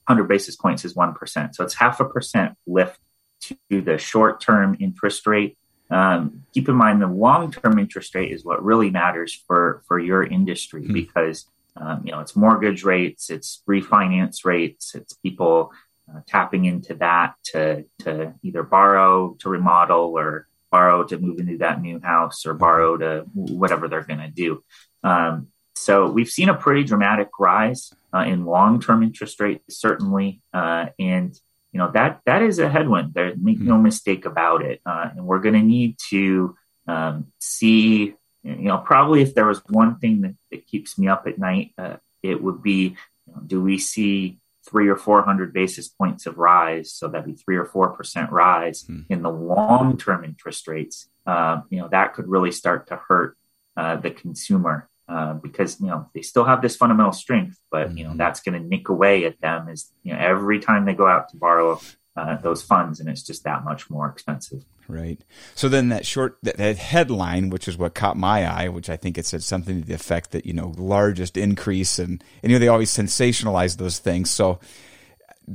100 0.07 0.25
basis 0.25 0.57
points 0.57 0.85
is 0.85 0.95
1%. 0.95 1.55
So 1.55 1.65
it's 1.65 1.75
half 1.75 2.01
a 2.01 2.05
percent 2.05 2.57
lift 2.67 3.01
to 3.41 3.81
the 3.81 3.99
short 3.99 4.41
term 4.41 4.77
interest 4.81 5.27
rate. 5.27 5.57
Um, 5.91 6.45
keep 6.53 6.69
in 6.69 6.77
mind 6.77 7.03
the 7.03 7.07
long 7.07 7.53
term 7.53 7.79
interest 7.79 8.15
rate 8.15 8.33
is 8.33 8.45
what 8.45 8.65
really 8.65 8.91
matters 8.91 9.43
for, 9.47 9.83
for 9.87 9.99
your 9.99 10.23
industry 10.23 10.83
mm-hmm. 10.83 10.95
because 10.95 11.47
um, 11.77 12.03
you 12.05 12.13
know 12.13 12.21
it's 12.21 12.37
mortgage 12.37 12.85
rates, 12.85 13.31
it's 13.31 13.63
refinance 13.69 14.45
rates, 14.45 14.95
it's 14.95 15.13
people 15.15 15.73
uh, 16.09 16.21
tapping 16.27 16.65
into 16.65 16.95
that 16.95 17.35
to 17.45 17.85
to 18.01 18.35
either 18.43 18.63
borrow 18.63 19.35
to 19.41 19.49
remodel 19.49 20.17
or 20.17 20.47
borrow 20.71 21.05
to 21.05 21.19
move 21.19 21.39
into 21.39 21.59
that 21.59 21.81
new 21.81 22.01
house 22.01 22.47
or 22.47 22.55
borrow 22.55 22.97
to 22.97 23.25
whatever 23.35 23.89
they're 23.89 24.05
going 24.05 24.21
to 24.21 24.29
do. 24.29 24.63
Um, 25.03 25.49
so 25.77 26.09
we've 26.09 26.29
seen 26.29 26.49
a 26.49 26.55
pretty 26.55 26.85
dramatic 26.85 27.29
rise 27.39 27.93
uh, 28.13 28.25
in 28.27 28.47
long-term 28.47 29.03
interest 29.03 29.41
rates, 29.41 29.79
certainly, 29.79 30.41
uh, 30.53 30.87
and 30.99 31.39
you 31.73 31.79
know 31.79 31.91
that 31.93 32.21
that 32.27 32.43
is 32.43 32.61
a 32.61 32.69
headwind. 32.69 33.15
There, 33.15 33.35
make 33.37 33.59
no 33.59 33.75
mm-hmm. 33.75 33.83
mistake 33.83 34.25
about 34.25 34.63
it. 34.63 34.81
Uh, 34.87 35.11
and 35.17 35.27
we're 35.27 35.41
going 35.41 35.55
to 35.55 35.63
need 35.63 35.99
to 36.11 36.57
um, 36.87 37.33
see. 37.41 38.15
You 38.45 38.69
know, 38.69 38.79
probably 38.79 39.23
if 39.23 39.35
there 39.35 39.47
was 39.47 39.63
one 39.71 39.99
thing 39.99 40.21
that, 40.21 40.35
that 40.51 40.67
keeps 40.67 40.99
me 40.99 41.09
up 41.09 41.27
at 41.27 41.39
night, 41.39 41.73
uh, 41.79 41.97
it 42.23 42.43
would 42.43 42.63
be: 42.63 42.97
you 43.27 43.33
know, 43.35 43.41
do 43.45 43.61
we 43.61 43.79
see 43.79 44.39
three 44.69 44.89
or 44.89 44.97
four 44.97 45.23
hundred 45.23 45.53
basis 45.53 45.89
points 45.89 46.27
of 46.27 46.39
rise? 46.39 46.93
So 46.93 47.09
that'd 47.09 47.27
be 47.27 47.33
three 47.33 47.57
or 47.57 47.65
four 47.65 47.91
percent 47.91 48.31
rise 48.31 48.85
mm. 48.85 49.07
in 49.09 49.23
the 49.23 49.31
long-term 49.31 50.25
interest 50.25 50.69
rates. 50.69 51.09
Uh, 51.27 51.63
you 51.71 51.81
know, 51.81 51.89
that 51.89 52.15
could 52.15 52.29
really 52.29 52.53
start 52.53 52.87
to 52.89 53.01
hurt 53.09 53.37
uh, 53.77 53.97
the 53.97 54.11
consumer 54.11 54.89
uh, 55.09 55.35
because 55.35 55.81
you 55.81 55.87
know 55.87 56.09
they 56.15 56.23
still 56.23 56.45
have 56.45 56.63
this 56.63 56.77
fundamental 56.77 57.13
strength, 57.13 57.59
but 57.71 57.89
mm-hmm. 57.89 57.99
you 57.99 58.05
know 58.05 58.11
mm-hmm. 58.11 58.19
that's 58.19 58.41
going 58.41 58.61
to 58.61 58.67
nick 58.67 58.89
away 58.89 59.25
at 59.25 59.41
them 59.41 59.69
is 59.69 59.93
you 60.03 60.13
know 60.13 60.19
every 60.19 60.61
time 60.61 60.85
they 60.85 60.95
go 60.95 61.07
out 61.07 61.29
to 61.29 61.37
borrow 61.37 61.81
uh, 62.17 62.37
those 62.37 62.63
funds, 62.63 63.01
and 63.01 63.09
it's 63.09 63.23
just 63.23 63.45
that 63.45 63.65
much 63.65 63.91
more 63.91 64.09
expensive. 64.09 64.65
Right. 64.87 65.21
So 65.55 65.69
then 65.69 65.89
that 65.89 66.07
short 66.07 66.39
that, 66.43 66.57
that, 66.59 66.77
headline, 66.77 67.51
which 67.51 67.69
is 67.69 67.77
what 67.77 67.95
caught 67.95 68.17
my 68.17 68.47
eye, 68.47 68.69
which 68.69 68.91
I 68.91 68.97
think 68.97 69.19
it 69.19 69.27
said 69.27 69.43
something 69.43 69.81
to 69.81 69.87
the 69.87 69.95
effect 69.95 70.31
that 70.33 70.47
you 70.47 70.53
know 70.53 70.75
largest 70.77 71.37
increase, 71.37 71.99
and 71.99 72.23
and 72.43 72.53
you 72.53 72.57
know 72.57 72.61
they 72.61 72.69
always 72.69 72.91
sensationalize 72.91 73.77
those 73.77 73.99
things. 73.99 74.31
So 74.31 74.59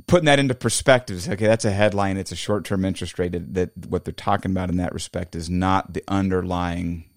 putting 0.08 0.26
that 0.26 0.40
into 0.40 0.56
perspective, 0.56 1.28
okay, 1.28 1.48
that's 1.48 1.66
a 1.66 1.72
headline. 1.72 2.18
It's 2.18 2.32
a 2.32 2.36
short 2.36 2.66
term 2.66 2.86
interest 2.86 3.18
rate. 3.18 3.54
That 3.54 3.76
what 3.88 4.06
they're 4.06 4.14
talking 4.14 4.52
about 4.52 4.70
in 4.70 4.78
that 4.78 4.94
respect 4.94 5.36
is 5.36 5.50
not 5.50 5.94
the 5.94 6.04
underlying 6.08 7.09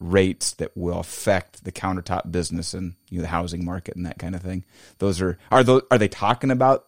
rates 0.00 0.52
that 0.54 0.76
will 0.76 1.00
affect 1.00 1.64
the 1.64 1.72
countertop 1.72 2.30
business 2.30 2.74
and 2.74 2.94
you 3.10 3.18
know, 3.18 3.22
the 3.22 3.28
housing 3.28 3.64
market 3.64 3.96
and 3.96 4.06
that 4.06 4.18
kind 4.18 4.34
of 4.34 4.42
thing. 4.42 4.64
Those 4.98 5.20
are 5.20 5.38
are 5.50 5.64
those 5.64 5.82
are 5.90 5.98
they 5.98 6.08
talking 6.08 6.50
about 6.50 6.86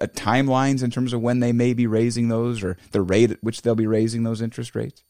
uh, 0.00 0.06
timelines 0.06 0.82
in 0.82 0.90
terms 0.90 1.12
of 1.12 1.20
when 1.20 1.40
they 1.40 1.52
may 1.52 1.74
be 1.74 1.86
raising 1.86 2.28
those 2.28 2.62
or 2.62 2.76
the 2.92 3.02
rate 3.02 3.30
at 3.30 3.42
which 3.42 3.62
they'll 3.62 3.74
be 3.74 3.86
raising 3.86 4.22
those 4.22 4.40
interest 4.40 4.74
rates? 4.74 5.02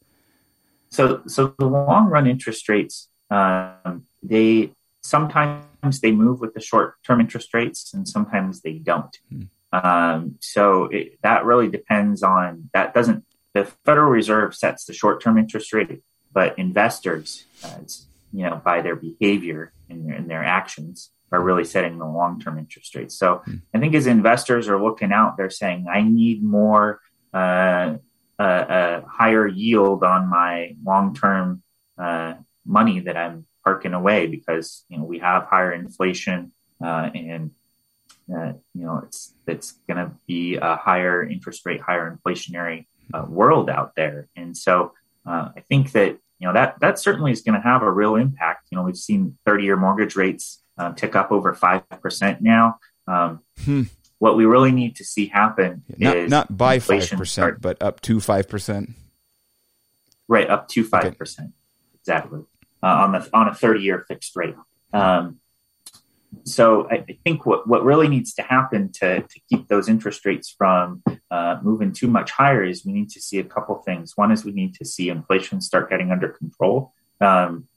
So 0.89 1.21
so 1.27 1.55
the 1.57 1.65
long 1.65 2.07
run 2.07 2.27
interest 2.27 2.67
rates 2.69 3.09
um, 3.29 4.05
they 4.21 4.71
sometimes 5.01 5.99
they 6.01 6.11
move 6.11 6.39
with 6.39 6.53
the 6.53 6.61
short 6.61 6.95
term 7.03 7.19
interest 7.19 7.53
rates 7.53 7.93
and 7.93 8.07
sometimes 8.07 8.61
they 8.61 8.73
don't. 8.73 9.17
Hmm. 9.29 9.43
Um, 9.71 10.35
so 10.39 10.85
it, 10.85 11.17
that 11.23 11.45
really 11.45 11.67
depends 11.67 12.21
on 12.21 12.69
that 12.73 12.93
doesn't 12.93 13.25
the 13.53 13.65
Federal 13.85 14.09
Reserve 14.09 14.55
sets 14.55 14.85
the 14.85 14.93
short 14.93 15.21
term 15.21 15.37
interest 15.37 15.73
rate, 15.73 16.01
but 16.33 16.57
investors, 16.57 17.45
uh, 17.63 17.79
you 18.31 18.43
know, 18.43 18.61
by 18.63 18.81
their 18.81 18.95
behavior 18.95 19.71
and 19.89 20.07
their, 20.07 20.15
and 20.15 20.29
their 20.29 20.43
actions, 20.43 21.09
are 21.31 21.41
really 21.41 21.65
setting 21.65 21.97
the 21.97 22.05
long 22.05 22.39
term 22.39 22.59
interest 22.59 22.95
rates. 22.95 23.15
So 23.17 23.41
mm. 23.47 23.61
I 23.73 23.79
think 23.79 23.95
as 23.95 24.05
investors 24.05 24.67
are 24.67 24.81
looking 24.81 25.11
out, 25.11 25.35
they're 25.35 25.49
saying, 25.49 25.87
I 25.91 26.01
need 26.01 26.43
more, 26.43 27.01
uh, 27.33 27.97
a 28.39 29.01
higher 29.07 29.47
yield 29.47 30.03
on 30.03 30.29
my 30.29 30.75
long 30.83 31.15
term 31.15 31.63
uh, 31.97 32.35
money 32.65 32.99
that 32.99 33.15
I'm 33.15 33.45
parking 33.63 33.93
away 33.93 34.27
because, 34.27 34.85
you 34.89 34.97
know, 34.97 35.05
we 35.05 35.19
have 35.19 35.45
higher 35.45 35.71
inflation 35.71 36.51
uh, 36.83 37.09
and 37.15 37.51
uh, 38.33 38.53
you 38.73 38.85
know, 38.85 39.01
it's 39.05 39.33
it's 39.47 39.73
going 39.87 39.97
to 39.97 40.11
be 40.27 40.55
a 40.55 40.75
higher 40.75 41.23
interest 41.23 41.65
rate, 41.65 41.81
higher 41.81 42.17
inflationary 42.17 42.85
uh, 43.13 43.25
world 43.27 43.69
out 43.69 43.95
there. 43.95 44.29
And 44.35 44.55
so 44.55 44.93
uh, 45.25 45.49
I 45.55 45.63
think 45.67 45.91
that 45.91 46.19
you 46.39 46.47
know 46.47 46.53
that 46.53 46.79
that 46.81 46.99
certainly 46.99 47.31
is 47.31 47.41
going 47.41 47.55
to 47.55 47.61
have 47.61 47.81
a 47.81 47.91
real 47.91 48.15
impact. 48.15 48.67
You 48.71 48.77
know, 48.77 48.83
we've 48.83 48.97
seen 48.97 49.37
30 49.45 49.63
year 49.63 49.77
mortgage 49.77 50.15
rates 50.15 50.61
uh, 50.77 50.93
tick 50.93 51.15
up 51.15 51.31
over 51.31 51.53
five 51.53 51.87
percent 52.01 52.41
now. 52.41 52.77
Um, 53.07 53.41
hmm. 53.63 53.83
What 54.19 54.37
we 54.37 54.45
really 54.45 54.71
need 54.71 54.95
to 54.97 55.03
see 55.03 55.27
happen 55.27 55.83
not, 55.97 56.15
is 56.15 56.29
not 56.29 56.55
by 56.55 56.79
five 56.79 57.09
percent, 57.09 57.61
but 57.61 57.81
up 57.81 58.01
to 58.01 58.19
five 58.19 58.47
percent. 58.47 58.91
Right, 60.29 60.49
up 60.49 60.69
to 60.69 60.83
five 60.85 61.17
percent, 61.17 61.49
okay. 61.49 61.99
exactly 61.99 62.41
uh, 62.83 62.87
on 62.87 63.11
the 63.13 63.29
on 63.33 63.47
a 63.47 63.55
30 63.55 63.81
year 63.81 64.05
fixed 64.07 64.35
rate. 64.35 64.55
Um, 64.91 65.39
so 66.43 66.87
I, 66.89 66.95
I, 66.95 67.17
think 67.23 67.45
what, 67.45 67.67
what 67.67 67.83
really 67.83 68.07
needs 68.07 68.33
to 68.35 68.41
happen 68.41 68.91
to, 68.93 69.21
to 69.21 69.41
keep 69.49 69.67
those 69.67 69.89
interest 69.89 70.25
rates 70.25 70.53
from 70.57 71.03
uh, 71.31 71.57
moving 71.61 71.91
too 71.91 72.07
much 72.07 72.31
higher 72.31 72.63
is 72.63 72.85
we 72.85 72.93
need 72.93 73.09
to 73.11 73.21
see 73.21 73.39
a 73.39 73.43
couple 73.43 73.75
things. 73.83 74.13
One 74.15 74.31
is 74.31 74.45
we 74.45 74.51
need 74.51 74.75
to 74.75 74.85
see 74.85 75.09
inflation 75.09 75.61
start 75.61 75.89
getting 75.89 76.11
under 76.11 76.29
control. 76.29 76.93
Um, 77.21 77.67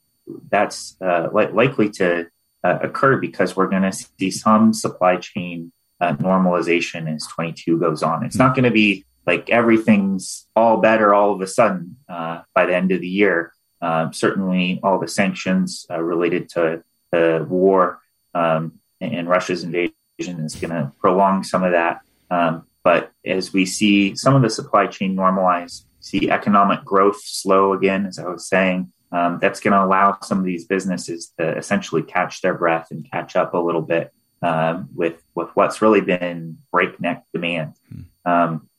that's 0.49 0.97
uh, 1.01 1.29
li- 1.33 1.51
likely 1.51 1.89
to 1.91 2.27
uh, 2.63 2.79
occur 2.81 3.17
because 3.17 3.55
we're 3.55 3.69
going 3.69 3.83
to 3.83 3.91
see 3.91 4.31
some 4.31 4.73
supply 4.73 5.17
chain 5.17 5.71
uh, 6.01 6.13
normalization 6.13 7.13
as 7.13 7.25
22 7.27 7.79
goes 7.79 8.03
on. 8.03 8.25
It's 8.25 8.35
not 8.35 8.55
going 8.55 8.65
to 8.65 8.71
be 8.71 9.05
like 9.25 9.49
everything's 9.49 10.47
all 10.55 10.77
better 10.77 11.13
all 11.13 11.33
of 11.33 11.41
a 11.41 11.47
sudden 11.47 11.97
uh, 12.09 12.41
by 12.53 12.65
the 12.65 12.75
end 12.75 12.91
of 12.91 13.01
the 13.01 13.07
year. 13.07 13.53
Um, 13.81 14.13
certainly, 14.13 14.79
all 14.83 14.99
the 14.99 15.07
sanctions 15.07 15.85
uh, 15.91 16.01
related 16.01 16.49
to 16.49 16.83
the 17.11 17.45
war 17.47 17.99
um, 18.33 18.79
and 19.01 19.29
Russia's 19.29 19.63
invasion 19.63 19.93
is 20.19 20.55
going 20.55 20.71
to 20.71 20.91
prolong 20.99 21.43
some 21.43 21.63
of 21.63 21.71
that. 21.71 22.01
Um, 22.29 22.65
but 22.83 23.11
as 23.25 23.53
we 23.53 23.65
see 23.65 24.15
some 24.15 24.35
of 24.35 24.41
the 24.41 24.49
supply 24.49 24.87
chain 24.87 25.15
normalize, 25.15 25.83
see 25.99 26.29
economic 26.29 26.83
growth 26.85 27.21
slow 27.23 27.73
again, 27.73 28.05
as 28.05 28.17
I 28.19 28.27
was 28.27 28.47
saying, 28.47 28.91
um, 29.11 29.39
that's 29.41 29.59
going 29.59 29.73
to 29.73 29.83
allow 29.83 30.17
some 30.21 30.39
of 30.39 30.45
these 30.45 30.65
businesses 30.65 31.31
to 31.37 31.57
essentially 31.57 32.03
catch 32.03 32.41
their 32.41 32.53
breath 32.53 32.87
and 32.91 33.09
catch 33.09 33.35
up 33.35 33.53
a 33.53 33.57
little 33.57 33.81
bit 33.81 34.11
um, 34.41 34.89
with 34.93 35.23
with 35.33 35.49
what's 35.55 35.81
really 35.81 36.01
been 36.01 36.59
breakneck 36.71 37.23
demand. 37.33 37.73
Hmm. 37.89 38.01
Um, 38.31 38.69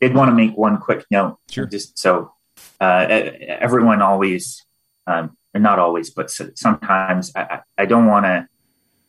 did 0.00 0.14
want 0.14 0.28
to 0.28 0.34
make 0.34 0.56
one 0.56 0.78
quick 0.78 1.06
note, 1.10 1.38
sure. 1.50 1.66
just 1.66 1.98
so 1.98 2.32
uh, 2.80 3.06
everyone 3.08 4.02
always, 4.02 4.64
um, 5.06 5.36
not 5.54 5.78
always, 5.78 6.10
but 6.10 6.30
sometimes 6.30 7.32
I, 7.34 7.60
I 7.78 7.86
don't 7.86 8.06
want 8.06 8.26
to 8.26 8.48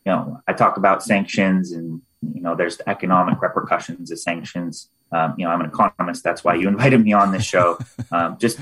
you 0.08 0.14
know, 0.14 0.42
I 0.48 0.54
talk 0.54 0.78
about 0.78 1.04
sanctions 1.04 1.74
and, 1.74 2.02
you 2.34 2.40
know, 2.40 2.56
there's 2.56 2.78
the 2.78 2.90
economic 2.90 3.42
repercussions 3.42 4.10
of 4.10 4.18
sanctions. 4.18 4.90
Um, 5.12 5.36
you 5.38 5.44
know, 5.44 5.52
I'm 5.52 5.60
an 5.60 5.68
economist. 5.68 6.24
That's 6.24 6.46
why 6.46 6.56
you 6.56 6.68
invited 6.76 7.04
me 7.04 7.12
on 7.12 7.34
this 7.34 7.44
show. 7.44 7.78
Um, 8.10 8.38
just, 8.40 8.58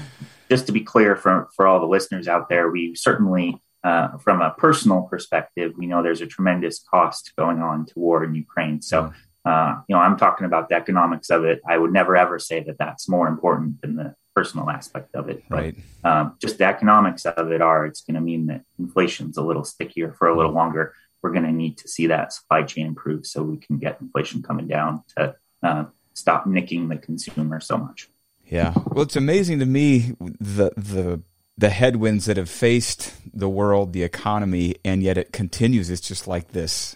just 0.49 0.65
to 0.65 0.71
be 0.71 0.81
clear 0.81 1.15
for, 1.15 1.47
for 1.55 1.67
all 1.67 1.79
the 1.79 1.85
listeners 1.85 2.27
out 2.27 2.49
there, 2.49 2.71
we 2.71 2.95
certainly, 2.95 3.61
uh, 3.83 4.17
from 4.17 4.41
a 4.41 4.55
personal 4.57 5.03
perspective, 5.03 5.73
we 5.77 5.85
know 5.85 6.01
there's 6.01 6.21
a 6.21 6.25
tremendous 6.25 6.83
cost 6.89 7.31
going 7.37 7.59
on 7.59 7.85
to 7.85 7.93
war 7.95 8.23
in 8.23 8.33
Ukraine. 8.33 8.81
So, 8.81 9.13
uh, 9.45 9.75
you 9.87 9.95
know, 9.95 10.01
I'm 10.01 10.17
talking 10.17 10.47
about 10.47 10.69
the 10.69 10.75
economics 10.75 11.29
of 11.29 11.45
it. 11.45 11.61
I 11.67 11.77
would 11.77 11.93
never 11.93 12.17
ever 12.17 12.39
say 12.39 12.63
that 12.63 12.79
that's 12.79 13.07
more 13.07 13.27
important 13.27 13.81
than 13.81 13.97
the 13.97 14.15
personal 14.35 14.71
aspect 14.71 15.13
of 15.13 15.29
it. 15.29 15.43
But, 15.47 15.55
right. 15.55 15.75
Um, 16.03 16.37
just 16.41 16.57
the 16.57 16.65
economics 16.65 17.23
of 17.27 17.51
it 17.51 17.61
are 17.61 17.85
it's 17.85 18.01
going 18.01 18.15
to 18.15 18.21
mean 18.21 18.47
that 18.47 18.63
inflation's 18.79 19.37
a 19.37 19.43
little 19.43 19.63
stickier 19.63 20.11
for 20.13 20.27
a 20.27 20.35
little 20.35 20.51
longer 20.51 20.95
we're 21.25 21.31
going 21.31 21.43
to 21.43 21.51
need 21.51 21.75
to 21.75 21.87
see 21.87 22.05
that 22.05 22.31
supply 22.31 22.61
chain 22.61 22.85
improve 22.85 23.25
so 23.25 23.41
we 23.41 23.57
can 23.57 23.79
get 23.79 23.99
inflation 23.99 24.43
coming 24.43 24.67
down 24.67 25.01
to 25.17 25.35
uh, 25.63 25.85
stop 26.13 26.45
nicking 26.45 26.87
the 26.87 26.97
consumer 26.97 27.59
so 27.59 27.79
much. 27.79 28.07
Yeah. 28.45 28.75
Well, 28.91 29.01
it's 29.01 29.15
amazing 29.15 29.57
to 29.57 29.65
me 29.65 30.13
the 30.19 30.69
the 30.77 31.23
the 31.57 31.71
headwinds 31.71 32.25
that 32.25 32.37
have 32.37 32.49
faced 32.49 33.15
the 33.33 33.49
world, 33.49 33.91
the 33.91 34.03
economy, 34.03 34.75
and 34.85 35.01
yet 35.01 35.17
it 35.17 35.33
continues. 35.33 35.89
It's 35.89 36.07
just 36.07 36.27
like 36.27 36.49
this. 36.49 36.95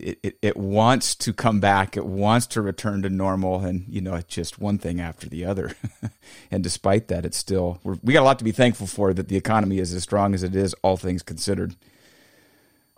It, 0.00 0.20
it, 0.22 0.38
it 0.40 0.56
wants 0.56 1.14
to 1.16 1.34
come 1.34 1.60
back. 1.60 1.98
It 1.98 2.06
wants 2.06 2.46
to 2.46 2.62
return 2.62 3.02
to 3.02 3.10
normal, 3.10 3.60
and 3.60 3.84
you 3.90 4.00
know, 4.00 4.14
it's 4.14 4.34
just 4.34 4.58
one 4.58 4.78
thing 4.78 5.02
after 5.02 5.28
the 5.28 5.44
other. 5.44 5.76
and 6.50 6.62
despite 6.62 7.08
that, 7.08 7.26
it's 7.26 7.36
still 7.36 7.78
we 7.84 8.14
got 8.14 8.22
a 8.22 8.24
lot 8.24 8.38
to 8.38 8.44
be 8.44 8.52
thankful 8.52 8.86
for 8.86 9.12
that 9.12 9.28
the 9.28 9.36
economy 9.36 9.80
is 9.80 9.92
as 9.92 10.02
strong 10.02 10.32
as 10.32 10.42
it 10.42 10.56
is, 10.56 10.72
all 10.82 10.96
things 10.96 11.22
considered. 11.22 11.76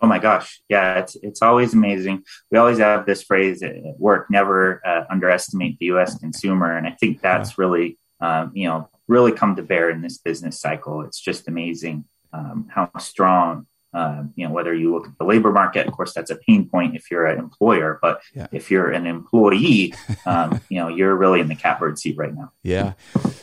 Oh 0.01 0.07
my 0.07 0.19
gosh, 0.19 0.61
yeah, 0.69 0.99
it's 0.99 1.17
it's 1.21 1.41
always 1.41 1.73
amazing. 1.73 2.23
We 2.51 2.57
always 2.57 2.77
have 2.77 3.05
this 3.05 3.23
phrase 3.23 3.61
at 3.63 3.75
work: 3.97 4.27
never 4.29 4.81
uh, 4.85 5.03
underestimate 5.09 5.77
the 5.79 5.87
U.S. 5.87 6.17
consumer, 6.17 6.77
and 6.77 6.87
I 6.87 6.91
think 6.91 7.21
that's 7.21 7.57
really 7.57 7.97
um, 8.21 8.51
you 8.53 8.67
know 8.67 8.89
really 9.07 9.31
come 9.31 9.55
to 9.57 9.63
bear 9.63 9.89
in 9.89 10.01
this 10.01 10.19
business 10.19 10.61
cycle. 10.61 11.01
It's 11.01 11.19
just 11.19 11.47
amazing 11.47 12.05
um, 12.31 12.69
how 12.73 12.89
strong. 12.99 13.65
Uh, 13.91 14.21
you 14.35 14.47
know, 14.47 14.53
whether 14.53 14.71
you 14.71 14.93
look 14.93 15.07
at 15.07 15.17
the 15.17 15.25
labor 15.25 15.51
market, 15.51 15.87
of 15.87 15.93
course, 15.93 16.13
that's 16.13 16.29
a 16.29 16.35
pain 16.35 16.69
point 16.69 16.95
if 16.95 17.09
you're 17.09 17.25
an 17.25 17.39
employer. 17.39 17.97
But 18.03 18.21
yeah. 18.35 18.45
if 18.51 18.69
you're 18.69 18.91
an 18.91 19.07
employee, 19.07 19.95
um, 20.27 20.61
you 20.69 20.77
know, 20.77 20.89
you're 20.89 21.15
really 21.15 21.39
in 21.39 21.47
the 21.47 21.55
catbird 21.55 21.97
seat 21.97 22.15
right 22.15 22.33
now. 22.33 22.51
Yeah. 22.61 22.93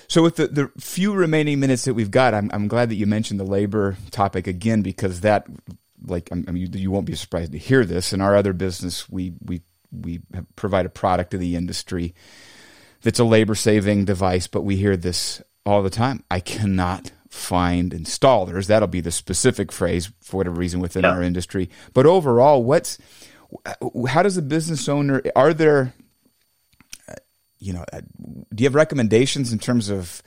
So 0.07 0.23
with 0.23 0.37
the, 0.37 0.47
the 0.47 0.71
few 0.79 1.13
remaining 1.13 1.59
minutes 1.59 1.85
that 1.87 1.95
we've 1.95 2.13
got, 2.13 2.33
I'm, 2.33 2.49
I'm 2.53 2.69
glad 2.69 2.91
that 2.91 2.95
you 2.95 3.07
mentioned 3.07 3.41
the 3.41 3.45
labor 3.45 3.97
topic 4.13 4.47
again 4.47 4.83
because 4.83 5.23
that 5.23 5.49
like 6.05 6.29
I 6.33 6.35
mean, 6.35 6.57
you, 6.57 6.69
you 6.73 6.91
won't 6.91 7.07
be 7.07 7.15
surprised 7.15 7.53
to 7.53 7.59
hear 7.59 7.85
this. 7.85 8.13
In 8.13 8.21
our 8.21 8.37
other 8.37 8.53
business, 8.53 9.09
we 9.09 9.35
we 9.45 9.63
we 9.93 10.21
provide 10.57 10.87
a 10.87 10.91
product 10.91 11.31
to 11.31 11.39
the 11.39 11.57
industry 11.57 12.15
that's 13.03 13.19
a 13.19 13.25
labor 13.25 13.55
saving 13.55 14.05
device, 14.05 14.47
but 14.47 14.63
we 14.63 14.77
hear 14.77 14.97
this 14.97 15.43
all 15.65 15.83
the 15.83 15.91
time. 15.91 16.25
I 16.31 16.41
cannot 16.41 17.13
find 17.29 17.93
installers. 17.93 18.67
That'll 18.67 18.89
be 18.89 19.01
the 19.01 19.11
specific 19.11 19.73
phrase 19.73 20.11
for 20.21 20.39
whatever 20.39 20.57
reason 20.57 20.81
within 20.81 21.05
yeah. 21.05 21.11
our 21.11 21.23
industry. 21.23 21.71
But 21.93 22.07
overall, 22.07 22.63
what's 22.63 22.99
how 24.09 24.23
does 24.23 24.37
a 24.37 24.43
business 24.43 24.89
owner 24.89 25.23
are 25.37 25.55
there 25.55 25.95
you 27.59 27.73
know 27.73 27.85
do 28.55 28.63
you 28.63 28.67
have 28.67 28.75
recommendations 28.75 29.53
in 29.53 29.59
terms 29.59 29.89
of 29.89 30.23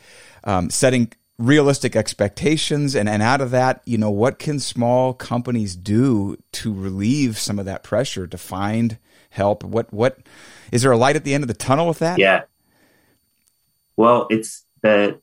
um, 0.46 0.70
setting 0.70 1.12
realistic 1.40 1.96
expectations 1.96 2.94
and, 2.96 3.08
and 3.08 3.24
out 3.24 3.40
of 3.40 3.50
that 3.50 3.82
you 3.86 3.98
know 3.98 4.12
what 4.12 4.38
can 4.38 4.60
small 4.60 5.14
companies 5.14 5.74
do 5.74 6.38
to 6.52 6.74
relieve 6.74 7.40
some 7.40 7.58
of 7.58 7.66
that 7.66 7.82
pressure 7.82 8.28
to 8.28 8.38
find 8.38 9.00
help? 9.32 9.64
What 9.64 9.92
what 9.94 10.20
is 10.72 10.84
there 10.84 10.92
a 10.92 10.98
light 10.98 11.16
at 11.16 11.24
the 11.24 11.34
end 11.34 11.44
of 11.44 11.48
the 11.48 11.54
tunnel 11.54 11.88
with 11.88 12.00
that? 12.00 12.20
Yeah. 12.20 12.44
Well 13.96 14.28
it's 14.30 14.66
the 14.82 15.20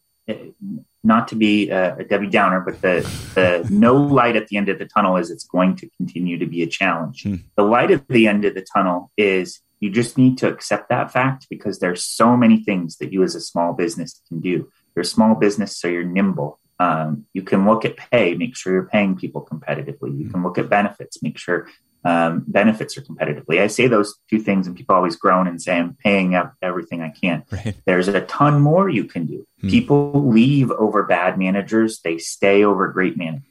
not 1.04 1.28
to 1.28 1.36
be 1.36 1.70
a, 1.70 1.96
a 1.96 2.04
debbie 2.04 2.28
downer 2.28 2.60
but 2.60 2.80
the 2.80 3.00
the 3.34 3.66
no 3.70 3.94
light 3.94 4.36
at 4.36 4.48
the 4.48 4.56
end 4.56 4.70
of 4.70 4.78
the 4.78 4.86
tunnel 4.86 5.18
is 5.18 5.30
it's 5.30 5.44
going 5.44 5.76
to 5.76 5.88
continue 5.98 6.38
to 6.38 6.46
be 6.46 6.62
a 6.62 6.66
challenge. 6.66 7.24
Hmm. 7.24 7.36
the 7.56 7.62
light 7.62 7.90
at 7.90 8.08
the 8.08 8.26
end 8.26 8.46
of 8.46 8.54
the 8.54 8.66
tunnel 8.74 9.12
is 9.18 9.60
you 9.80 9.90
just 9.90 10.16
need 10.16 10.38
to 10.38 10.48
accept 10.48 10.88
that 10.88 11.12
fact 11.12 11.46
because 11.50 11.78
there's 11.78 12.02
so 12.02 12.36
many 12.38 12.64
things 12.64 12.96
that 12.96 13.12
you 13.12 13.22
as 13.22 13.34
a 13.34 13.40
small 13.40 13.74
business 13.74 14.22
can 14.28 14.40
do 14.40 14.70
you're 14.96 15.02
a 15.02 15.06
small 15.06 15.34
business, 15.34 15.76
so 15.76 15.88
you're 15.88 16.04
nimble. 16.04 16.58
Um, 16.78 17.26
you 17.32 17.42
can 17.42 17.66
look 17.66 17.84
at 17.84 17.96
pay, 17.96 18.34
make 18.34 18.56
sure 18.56 18.72
you're 18.72 18.88
paying 18.88 19.16
people 19.16 19.46
competitively. 19.50 20.18
You 20.18 20.28
can 20.28 20.42
look 20.42 20.58
at 20.58 20.68
benefits, 20.68 21.22
make 21.22 21.38
sure 21.38 21.68
um, 22.04 22.44
benefits 22.46 22.96
are 22.96 23.02
competitively. 23.02 23.60
I 23.60 23.66
say 23.66 23.88
those 23.88 24.14
two 24.30 24.38
things, 24.38 24.66
and 24.66 24.76
people 24.76 24.94
always 24.94 25.16
groan 25.16 25.46
and 25.46 25.60
say, 25.60 25.76
I'm 25.76 25.94
paying 25.94 26.34
up 26.34 26.54
everything 26.62 27.02
I 27.02 27.10
can. 27.10 27.44
Right. 27.52 27.74
There's 27.86 28.08
a 28.08 28.20
ton 28.22 28.60
more 28.60 28.88
you 28.88 29.04
can 29.04 29.26
do. 29.26 29.46
Hmm. 29.60 29.68
People 29.68 30.28
leave 30.28 30.70
over 30.70 31.04
bad 31.04 31.38
managers, 31.38 32.00
they 32.00 32.18
stay 32.18 32.64
over 32.64 32.88
great 32.88 33.16
managers. 33.16 33.48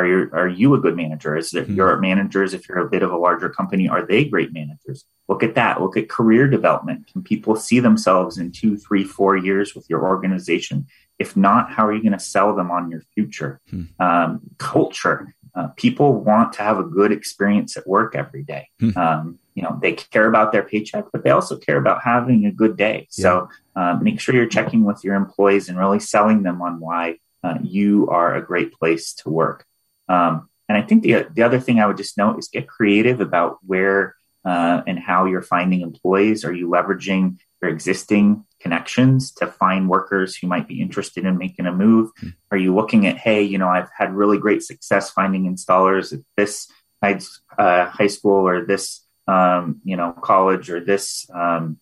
Are 0.00 0.06
you 0.06 0.30
are 0.32 0.48
you 0.48 0.74
a 0.74 0.80
good 0.80 0.96
manager? 0.96 1.36
Is 1.36 1.52
it 1.52 1.64
mm-hmm. 1.64 1.76
your 1.76 1.98
managers? 1.98 2.54
If 2.54 2.68
you're 2.68 2.78
a 2.78 2.88
bit 2.88 3.02
of 3.02 3.12
a 3.12 3.18
larger 3.18 3.50
company, 3.50 3.86
are 3.88 4.06
they 4.06 4.24
great 4.24 4.52
managers? 4.52 5.04
Look 5.28 5.42
at 5.42 5.54
that. 5.56 5.80
Look 5.80 5.96
at 5.96 6.08
career 6.08 6.48
development. 6.48 7.06
Can 7.12 7.22
people 7.22 7.54
see 7.54 7.80
themselves 7.80 8.38
in 8.38 8.50
two, 8.50 8.78
three, 8.78 9.04
four 9.04 9.36
years 9.36 9.74
with 9.74 9.88
your 9.90 10.06
organization? 10.06 10.86
If 11.18 11.36
not, 11.36 11.70
how 11.70 11.86
are 11.86 11.92
you 11.92 12.02
going 12.02 12.12
to 12.12 12.18
sell 12.18 12.56
them 12.56 12.70
on 12.70 12.90
your 12.90 13.02
future? 13.14 13.60
Mm-hmm. 13.70 14.02
Um, 14.02 14.40
culture. 14.56 15.34
Uh, 15.54 15.68
people 15.76 16.14
want 16.14 16.54
to 16.54 16.62
have 16.62 16.78
a 16.78 16.84
good 16.84 17.12
experience 17.12 17.76
at 17.76 17.86
work 17.86 18.16
every 18.16 18.42
day. 18.42 18.68
Mm-hmm. 18.80 18.98
Um, 18.98 19.38
you 19.54 19.62
know 19.62 19.78
they 19.82 19.92
care 19.92 20.28
about 20.28 20.52
their 20.52 20.62
paycheck, 20.62 21.04
but 21.12 21.24
they 21.24 21.30
also 21.30 21.58
care 21.58 21.76
about 21.76 22.02
having 22.02 22.46
a 22.46 22.52
good 22.52 22.78
day. 22.78 23.06
Yeah. 23.12 23.22
So 23.22 23.48
um, 23.76 24.02
make 24.02 24.18
sure 24.18 24.34
you're 24.34 24.46
checking 24.46 24.84
with 24.84 25.04
your 25.04 25.14
employees 25.14 25.68
and 25.68 25.76
really 25.76 26.00
selling 26.00 26.42
them 26.42 26.62
on 26.62 26.80
why 26.80 27.18
uh, 27.42 27.58
you 27.62 28.08
are 28.08 28.34
a 28.34 28.42
great 28.42 28.72
place 28.72 29.12
to 29.14 29.28
work. 29.28 29.66
Um, 30.10 30.48
and 30.68 30.76
I 30.76 30.82
think 30.82 31.02
the 31.02 31.26
the 31.32 31.42
other 31.42 31.60
thing 31.60 31.80
I 31.80 31.86
would 31.86 31.96
just 31.96 32.18
note 32.18 32.38
is 32.38 32.48
get 32.48 32.68
creative 32.68 33.20
about 33.20 33.58
where 33.66 34.14
uh, 34.44 34.82
and 34.86 34.98
how 34.98 35.26
you're 35.26 35.42
finding 35.42 35.80
employees. 35.80 36.44
Are 36.44 36.52
you 36.52 36.68
leveraging 36.68 37.38
your 37.60 37.70
existing 37.70 38.44
connections 38.60 39.32
to 39.32 39.46
find 39.46 39.88
workers 39.88 40.36
who 40.36 40.46
might 40.46 40.66
be 40.66 40.80
interested 40.80 41.24
in 41.24 41.38
making 41.38 41.66
a 41.66 41.72
move? 41.72 42.10
Mm-hmm. 42.16 42.28
Are 42.50 42.58
you 42.58 42.74
looking 42.74 43.06
at, 43.06 43.18
hey, 43.18 43.42
you 43.42 43.58
know, 43.58 43.68
I've 43.68 43.90
had 43.96 44.14
really 44.14 44.38
great 44.38 44.62
success 44.62 45.10
finding 45.10 45.44
installers 45.44 46.12
at 46.12 46.20
this 46.36 46.70
high, 47.02 47.20
uh, 47.58 47.86
high 47.86 48.06
school 48.06 48.48
or 48.48 48.64
this, 48.64 49.04
um, 49.26 49.80
you 49.84 49.96
know, 49.96 50.12
college 50.12 50.70
or 50.70 50.80
this 50.80 51.28
um, 51.34 51.78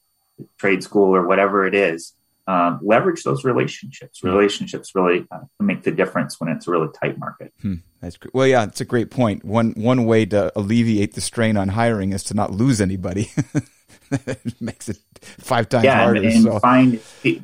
trade 0.58 0.82
school 0.82 1.14
or 1.14 1.26
whatever 1.26 1.66
it 1.66 1.74
is. 1.74 2.14
Um, 2.48 2.80
leverage 2.82 3.24
those 3.24 3.44
relationships. 3.44 4.24
Relationships 4.24 4.94
really 4.94 5.26
uh, 5.30 5.40
make 5.61 5.82
the 5.82 5.90
difference 5.90 6.40
when 6.40 6.48
it's 6.48 6.66
a 6.66 6.70
really 6.70 6.88
tight 6.98 7.18
market. 7.18 7.52
Hmm, 7.61 7.74
that's 8.00 8.16
great. 8.16 8.32
Well, 8.32 8.46
yeah, 8.46 8.64
it's 8.64 8.80
a 8.80 8.87
great 8.87 9.11
point. 9.11 9.44
One 9.44 9.72
one 9.72 10.06
way 10.06 10.24
to 10.26 10.50
alleviate 10.58 11.12
the 11.12 11.20
strain 11.20 11.58
on 11.58 11.68
hiring 11.68 12.14
is 12.14 12.24
to 12.24 12.34
not 12.34 12.50
lose 12.50 12.80
anybody. 12.80 13.30
it 14.11 14.61
makes 14.62 14.88
it 14.88 14.96
five 15.20 15.68
times 15.68 15.84
yeah, 15.84 16.02
harder. 16.02 16.22
And, 16.22 16.32
and 16.32 16.42
so. 16.44 16.58
find 16.61 17.00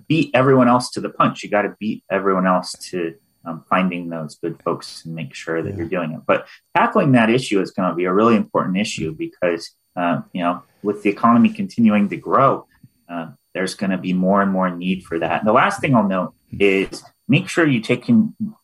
beat 0.09 0.31
everyone 0.33 0.69
else 0.69 0.91
to 0.93 1.03
the 1.03 1.11
punch. 1.11 1.43
You 1.43 1.51
got 1.51 1.63
to 1.63 1.77
beat 1.79 2.03
everyone 2.11 2.47
else 2.47 2.73
to 2.91 3.15
um, 3.45 3.65
finding 3.69 4.09
those 4.09 4.37
good 4.37 4.61
folks 4.63 5.05
and 5.05 5.15
make 5.15 5.35
sure 5.35 5.63
that 5.63 5.71
yeah. 5.71 5.77
you're 5.77 5.89
doing 5.89 6.13
it. 6.13 6.21
But 6.27 6.47
tackling 6.77 7.13
that 7.13 7.31
issue 7.31 7.61
is 7.61 7.71
going 7.71 7.91
to 7.91 7.95
be 7.95 8.05
a 8.05 8.13
really 8.13 8.37
important 8.37 8.77
issue 8.79 9.15
because 9.15 9.71
uh, 9.97 10.23
you 10.33 10.43
know 10.43 10.63
with 10.83 11.03
the 11.03 11.11
economy 11.11 11.51
continuing 11.51 12.09
to 12.09 12.17
grow, 12.17 12.67
uh, 13.09 13.29
there's 13.55 13.75
going 13.75 13.91
to 13.91 13.99
be 13.99 14.13
more 14.13 14.43
and 14.43 14.53
more 14.53 14.71
need 14.71 15.05
for 15.05 15.19
that. 15.19 15.41
And 15.41 15.49
the 15.49 15.53
last 15.53 15.81
thing 15.81 15.95
I'll 15.95 16.09
note 16.09 16.35
is 16.59 17.03
make 17.29 17.49
sure 17.49 17.67
you 17.67 17.81
take 17.81 18.11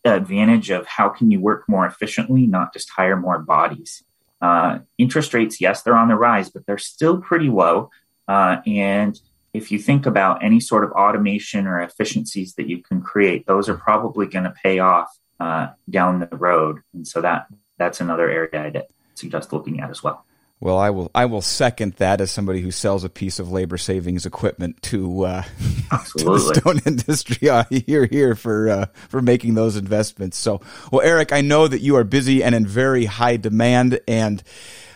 advantage 0.05 0.69
of 0.69 0.85
how 0.85 1.09
can 1.09 1.31
you 1.31 1.39
work 1.39 1.63
more 1.67 1.85
efficiently, 1.85 2.45
not 2.45 2.73
just 2.73 2.89
hire 2.89 3.17
more 3.17 3.39
bodies. 3.39 4.03
Uh, 4.41 4.79
interest 4.97 5.33
rates, 5.33 5.61
yes, 5.61 5.83
they're 5.83 5.95
on 5.95 6.07
the 6.07 6.15
rise, 6.15 6.49
but 6.49 6.65
they're 6.65 6.77
still 6.77 7.19
pretty 7.21 7.49
low. 7.49 7.89
Uh, 8.27 8.57
and 8.65 9.19
if 9.53 9.71
you 9.71 9.79
think 9.79 10.05
about 10.05 10.43
any 10.43 10.59
sort 10.59 10.83
of 10.83 10.91
automation 10.91 11.67
or 11.67 11.81
efficiencies 11.81 12.55
that 12.55 12.67
you 12.67 12.81
can 12.81 13.01
create, 13.01 13.45
those 13.47 13.67
are 13.69 13.77
probably 13.77 14.25
going 14.25 14.45
to 14.45 14.53
pay 14.63 14.79
off 14.79 15.09
uh, 15.39 15.69
down 15.89 16.19
the 16.19 16.37
road. 16.37 16.79
And 16.93 17.07
so 17.07 17.21
that 17.21 17.47
that's 17.77 17.99
another 17.99 18.29
area 18.29 18.65
I'd 18.65 18.83
suggest 19.15 19.51
looking 19.51 19.81
at 19.81 19.89
as 19.89 20.03
well. 20.03 20.25
Well, 20.61 20.77
I 20.77 20.91
will. 20.91 21.09
I 21.15 21.25
will 21.25 21.41
second 21.41 21.93
that 21.93 22.21
as 22.21 22.29
somebody 22.29 22.61
who 22.61 22.69
sells 22.69 23.03
a 23.03 23.09
piece 23.09 23.39
of 23.39 23.51
labor 23.51 23.79
savings 23.79 24.27
equipment 24.27 24.79
to, 24.83 25.25
uh, 25.25 25.41
to 26.17 26.23
the 26.23 26.53
stone 26.53 26.79
industry. 26.85 27.49
Uh, 27.49 27.63
here, 27.71 28.05
here 28.05 28.35
for 28.35 28.69
uh, 28.69 28.85
for 29.09 29.23
making 29.23 29.55
those 29.55 29.75
investments. 29.75 30.37
So, 30.37 30.61
well, 30.91 31.01
Eric, 31.01 31.33
I 31.33 31.41
know 31.41 31.67
that 31.67 31.81
you 31.81 31.95
are 31.95 32.03
busy 32.03 32.43
and 32.43 32.53
in 32.53 32.67
very 32.67 33.05
high 33.05 33.37
demand, 33.37 34.01
and 34.07 34.43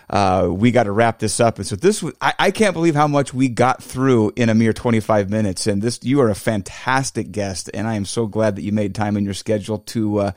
uh, 0.09 0.47
we 0.51 0.71
got 0.71 0.83
to 0.83 0.91
wrap 0.91 1.19
this 1.19 1.39
up. 1.39 1.57
And 1.57 1.65
so 1.65 1.75
this 1.75 2.03
was, 2.03 2.13
I, 2.21 2.33
I, 2.37 2.51
can't 2.51 2.73
believe 2.73 2.95
how 2.95 3.07
much 3.07 3.33
we 3.33 3.49
got 3.49 3.81
through 3.81 4.33
in 4.35 4.49
a 4.49 4.55
mere 4.55 4.73
25 4.73 5.29
minutes. 5.29 5.65
And 5.67 5.81
this, 5.81 5.99
you 6.03 6.21
are 6.21 6.29
a 6.29 6.35
fantastic 6.35 7.31
guest. 7.31 7.69
And 7.73 7.87
I 7.87 7.95
am 7.95 8.05
so 8.05 8.27
glad 8.27 8.55
that 8.55 8.61
you 8.61 8.71
made 8.71 8.93
time 8.93 9.17
in 9.17 9.25
your 9.25 9.33
schedule 9.33 9.79
to, 9.79 10.19
uh, 10.19 10.31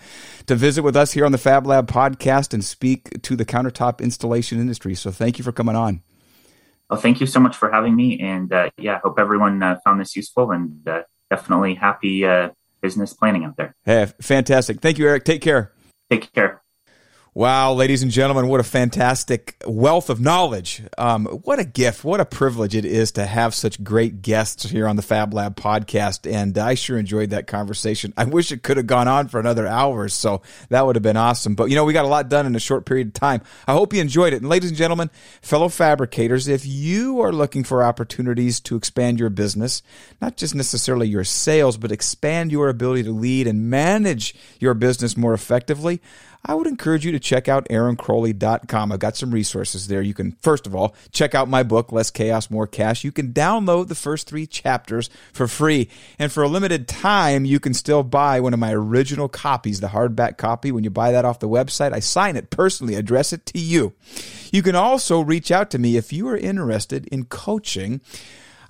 to 0.47 0.55
visit 0.55 0.83
with 0.83 0.97
us 0.97 1.13
here 1.13 1.27
on 1.27 1.33
the 1.33 1.39
Fab 1.39 1.67
Lab 1.67 1.87
podcast 1.87 2.55
and 2.55 2.65
speak 2.65 3.23
to 3.23 3.37
the 3.37 3.45
countertop 3.45 4.01
installation 4.01 4.59
industry. 4.59 4.95
So 4.95 5.11
thank 5.11 5.39
you 5.39 5.45
for 5.45 5.53
coming 5.53 5.77
on. 5.77 6.03
Well, 6.89 6.99
thank 6.99 7.21
you 7.21 7.27
so 7.27 7.39
much 7.39 7.55
for 7.55 7.71
having 7.71 7.95
me. 7.95 8.19
And, 8.21 8.51
uh, 8.53 8.71
yeah, 8.79 9.01
hope 9.01 9.19
everyone 9.19 9.63
uh, 9.63 9.79
found 9.85 10.01
this 10.01 10.17
useful 10.17 10.53
and, 10.53 10.89
uh, 10.89 11.03
definitely 11.29 11.75
happy, 11.75 12.25
uh, 12.25 12.51
business 12.81 13.13
planning 13.13 13.45
out 13.45 13.57
there. 13.57 13.75
Hey, 13.85 14.07
fantastic. 14.23 14.81
Thank 14.81 14.99
you, 14.99 15.07
Eric. 15.07 15.25
Take 15.25 15.43
care. 15.43 15.73
Take 16.11 16.33
care. 16.33 16.63
Wow, 17.39 17.75
ladies 17.75 18.03
and 18.03 18.11
gentlemen, 18.11 18.49
what 18.49 18.59
a 18.59 18.65
fantastic 18.65 19.55
wealth 19.65 20.11
of 20.11 20.21
knowledge. 20.21 20.83
Um, 20.99 21.27
what 21.27 21.61
a 21.61 21.65
gift, 21.65 22.03
what 22.03 22.19
a 22.19 22.25
privilege 22.25 22.75
it 22.75 22.85
is 22.85 23.13
to 23.13 23.25
have 23.25 23.55
such 23.55 23.85
great 23.85 24.23
guests 24.23 24.65
here 24.65 24.89
on 24.89 24.97
the 24.97 25.03
Fab 25.03 25.33
Lab 25.33 25.55
podcast. 25.55 26.29
And 26.29 26.59
I 26.59 26.75
sure 26.75 26.99
enjoyed 26.99 27.31
that 27.31 27.47
conversation. 27.47 28.13
I 28.17 28.25
wish 28.25 28.51
it 28.51 28.65
could 28.65 28.77
have 28.77 28.89
gone 28.89 29.07
on 29.07 29.29
for 29.29 29.39
another 29.39 29.69
hour 29.69 30.09
so. 30.09 30.43
That 30.71 30.85
would 30.85 30.97
have 30.97 31.05
been 31.05 31.17
awesome. 31.17 31.55
But 31.55 31.67
you 31.67 31.77
know, 31.77 31.85
we 31.85 31.93
got 31.93 32.05
a 32.05 32.09
lot 32.09 32.29
done 32.29 32.45
in 32.45 32.57
a 32.57 32.59
short 32.59 32.85
period 32.85 33.07
of 33.07 33.15
time. 33.15 33.43
I 33.69 33.73
hope 33.73 33.93
you 33.93 34.01
enjoyed 34.01 34.33
it. 34.33 34.43
And 34.43 34.49
ladies 34.49 34.71
and 34.71 34.77
gentlemen, 34.77 35.09
fellow 35.41 35.69
fabricators, 35.69 36.49
if 36.49 36.67
you 36.67 37.21
are 37.21 37.33
looking 37.33 37.63
for 37.63 37.85
opportunities 37.85 38.59
to 38.63 38.75
expand 38.75 39.21
your 39.21 39.31
business, 39.31 39.81
not 40.21 40.37
just 40.37 40.57
necessarily 40.57 41.07
your 41.07 41.23
sales, 41.23 41.77
but 41.77 41.93
expand 41.93 42.51
your 42.51 42.69
ability 42.69 43.05
to 43.05 43.13
lead 43.13 43.47
and 43.47 43.71
manage 43.71 44.35
your 44.59 44.75
business 44.75 45.17
more 45.17 45.35
effectively, 45.35 46.01
I 46.49 46.55
would 46.55 46.67
encourage 46.67 47.05
you 47.05 47.13
to 47.13 47.21
check 47.21 47.47
out 47.47 47.69
aaroncrowley.com. 47.69 48.91
I've 48.91 48.99
got 48.99 49.17
some 49.17 49.33
resources 49.33 49.87
there. 49.87 50.01
You 50.01 50.15
can, 50.15 50.33
first 50.41 50.67
of 50.67 50.75
all, 50.75 50.97
check 51.13 51.35
out 51.35 51.47
my 51.47 51.63
book, 51.63 51.93
Less 51.93 52.11
Chaos, 52.11 52.51
More 52.51 52.67
Cash. 52.67 53.05
You 53.05 53.13
can 53.13 53.35
download 53.35 53.89
the 53.89 53.95
first 53.95 54.27
three 54.27 54.47
chapters 54.47 55.11
for 55.35 55.47
free. 55.47 55.91
And 56.19 56.33
for 56.33 56.43
a 56.43 56.49
limited 56.49 56.89
time, 56.89 57.45
you 57.45 57.61
can 57.61 57.75
still 57.75 58.03
buy 58.03 58.41
one 58.41 58.55
of 58.55 58.61
my 58.61 58.73
original 58.73 59.29
copies, 59.29 59.81
the 59.81 59.89
hardback 59.89 60.39
copy. 60.39 60.73
When 60.73 60.85
you 60.85 60.91
buy 60.91 61.13
that 61.13 61.27
off 61.27 61.39
the 61.39 61.49
website, 61.51 61.93
I 61.93 62.01
sign 62.01 62.35
it 62.35 62.49
personally, 62.49 62.95
address 62.95 63.35
it 63.35 63.45
to 63.47 63.59
you. 63.59 63.93
You 64.51 64.63
can 64.63 64.75
also 64.75 65.21
reach 65.21 65.51
out 65.51 65.71
to 65.73 65.79
me 65.79 65.99
if 65.99 66.15
you 66.15 66.27
are 66.29 66.37
interested 66.37 67.07
in 67.09 67.27
coaching. 67.27 68.01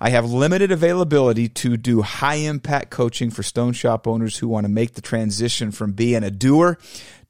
I 0.01 0.11
have 0.11 0.31
limited 0.31 0.71
availability 0.71 1.49
to 1.49 1.75
do 1.75 2.01
high 2.03 2.35
impact 2.35 2.89
coaching 2.89 3.29
for 3.29 3.43
stone 3.43 3.73
shop 3.73 4.07
owners 4.07 4.37
who 4.37 4.47
want 4.47 4.63
to 4.63 4.69
make 4.69 4.93
the 4.93 5.01
transition 5.01 5.71
from 5.71 5.91
being 5.91 6.23
a 6.23 6.31
doer 6.31 6.77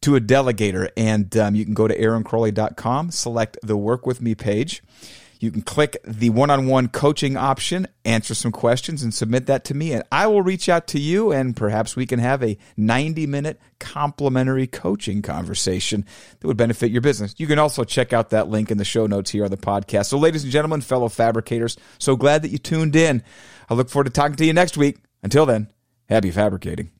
to 0.02 0.16
a 0.16 0.22
delegator. 0.22 0.90
And 0.96 1.36
um, 1.38 1.56
you 1.56 1.66
can 1.66 1.74
go 1.74 1.88
to 1.88 1.98
aaroncrowley.com, 1.98 3.12
select 3.12 3.58
the 3.64 3.78
Work 3.78 4.06
With 4.06 4.22
Me 4.22 4.36
page. 4.36 4.82
You 5.40 5.52
can 5.52 5.62
click 5.62 5.98
the 6.04 6.32
one 6.32 6.50
on 6.50 6.68
one 6.68 6.90
coaching 6.90 7.38
option, 7.38 7.88
answer 8.04 8.36
some 8.36 8.52
questions, 8.52 9.04
and 9.04 9.14
submit 9.14 9.46
that 9.46 9.64
to 9.66 9.74
me. 9.74 9.94
And 9.94 10.04
I 10.12 10.28
will 10.28 10.42
reach 10.42 10.68
out 10.68 10.88
to 10.88 11.00
you, 11.00 11.32
and 11.32 11.56
perhaps 11.56 11.96
we 11.96 12.06
can 12.06 12.20
have 12.20 12.44
a 12.44 12.58
90 12.76 13.26
minute 13.26 13.60
complimentary 13.80 14.68
coaching 14.68 15.22
conversation 15.22 16.06
that 16.40 16.48
would 16.48 16.58
benefit 16.58 16.92
your 16.92 17.02
business. 17.02 17.36
You 17.38 17.48
can 17.48 17.58
also 17.58 17.86
check 17.86 18.12
out 18.12 18.32
that 18.32 18.50
link 18.50 18.70
in 18.70 18.78
the 18.78 18.84
show 18.84 19.08
notes 19.08 19.32
here 19.32 19.46
on 19.46 19.52
the 19.52 19.58
podcast. 19.58 20.08
So, 20.08 20.18
ladies 20.18 20.44
and 20.44 20.52
gentlemen, 20.52 20.82
fellow 20.82 21.08
fabricators, 21.08 21.78
so 22.00 22.18
glad 22.18 22.42
that 22.42 22.52
you 22.52 22.58
tuned 22.58 22.98
in. 22.98 23.24
I 23.70 23.76
look 23.76 23.90
forward 23.90 24.06
to 24.06 24.10
talking 24.10 24.36
to 24.36 24.46
you 24.46 24.54
next 24.54 24.76
week. 24.76 24.98
Until 25.24 25.46
then, 25.46 25.70
happy 26.10 26.32
fabricating. 26.32 26.92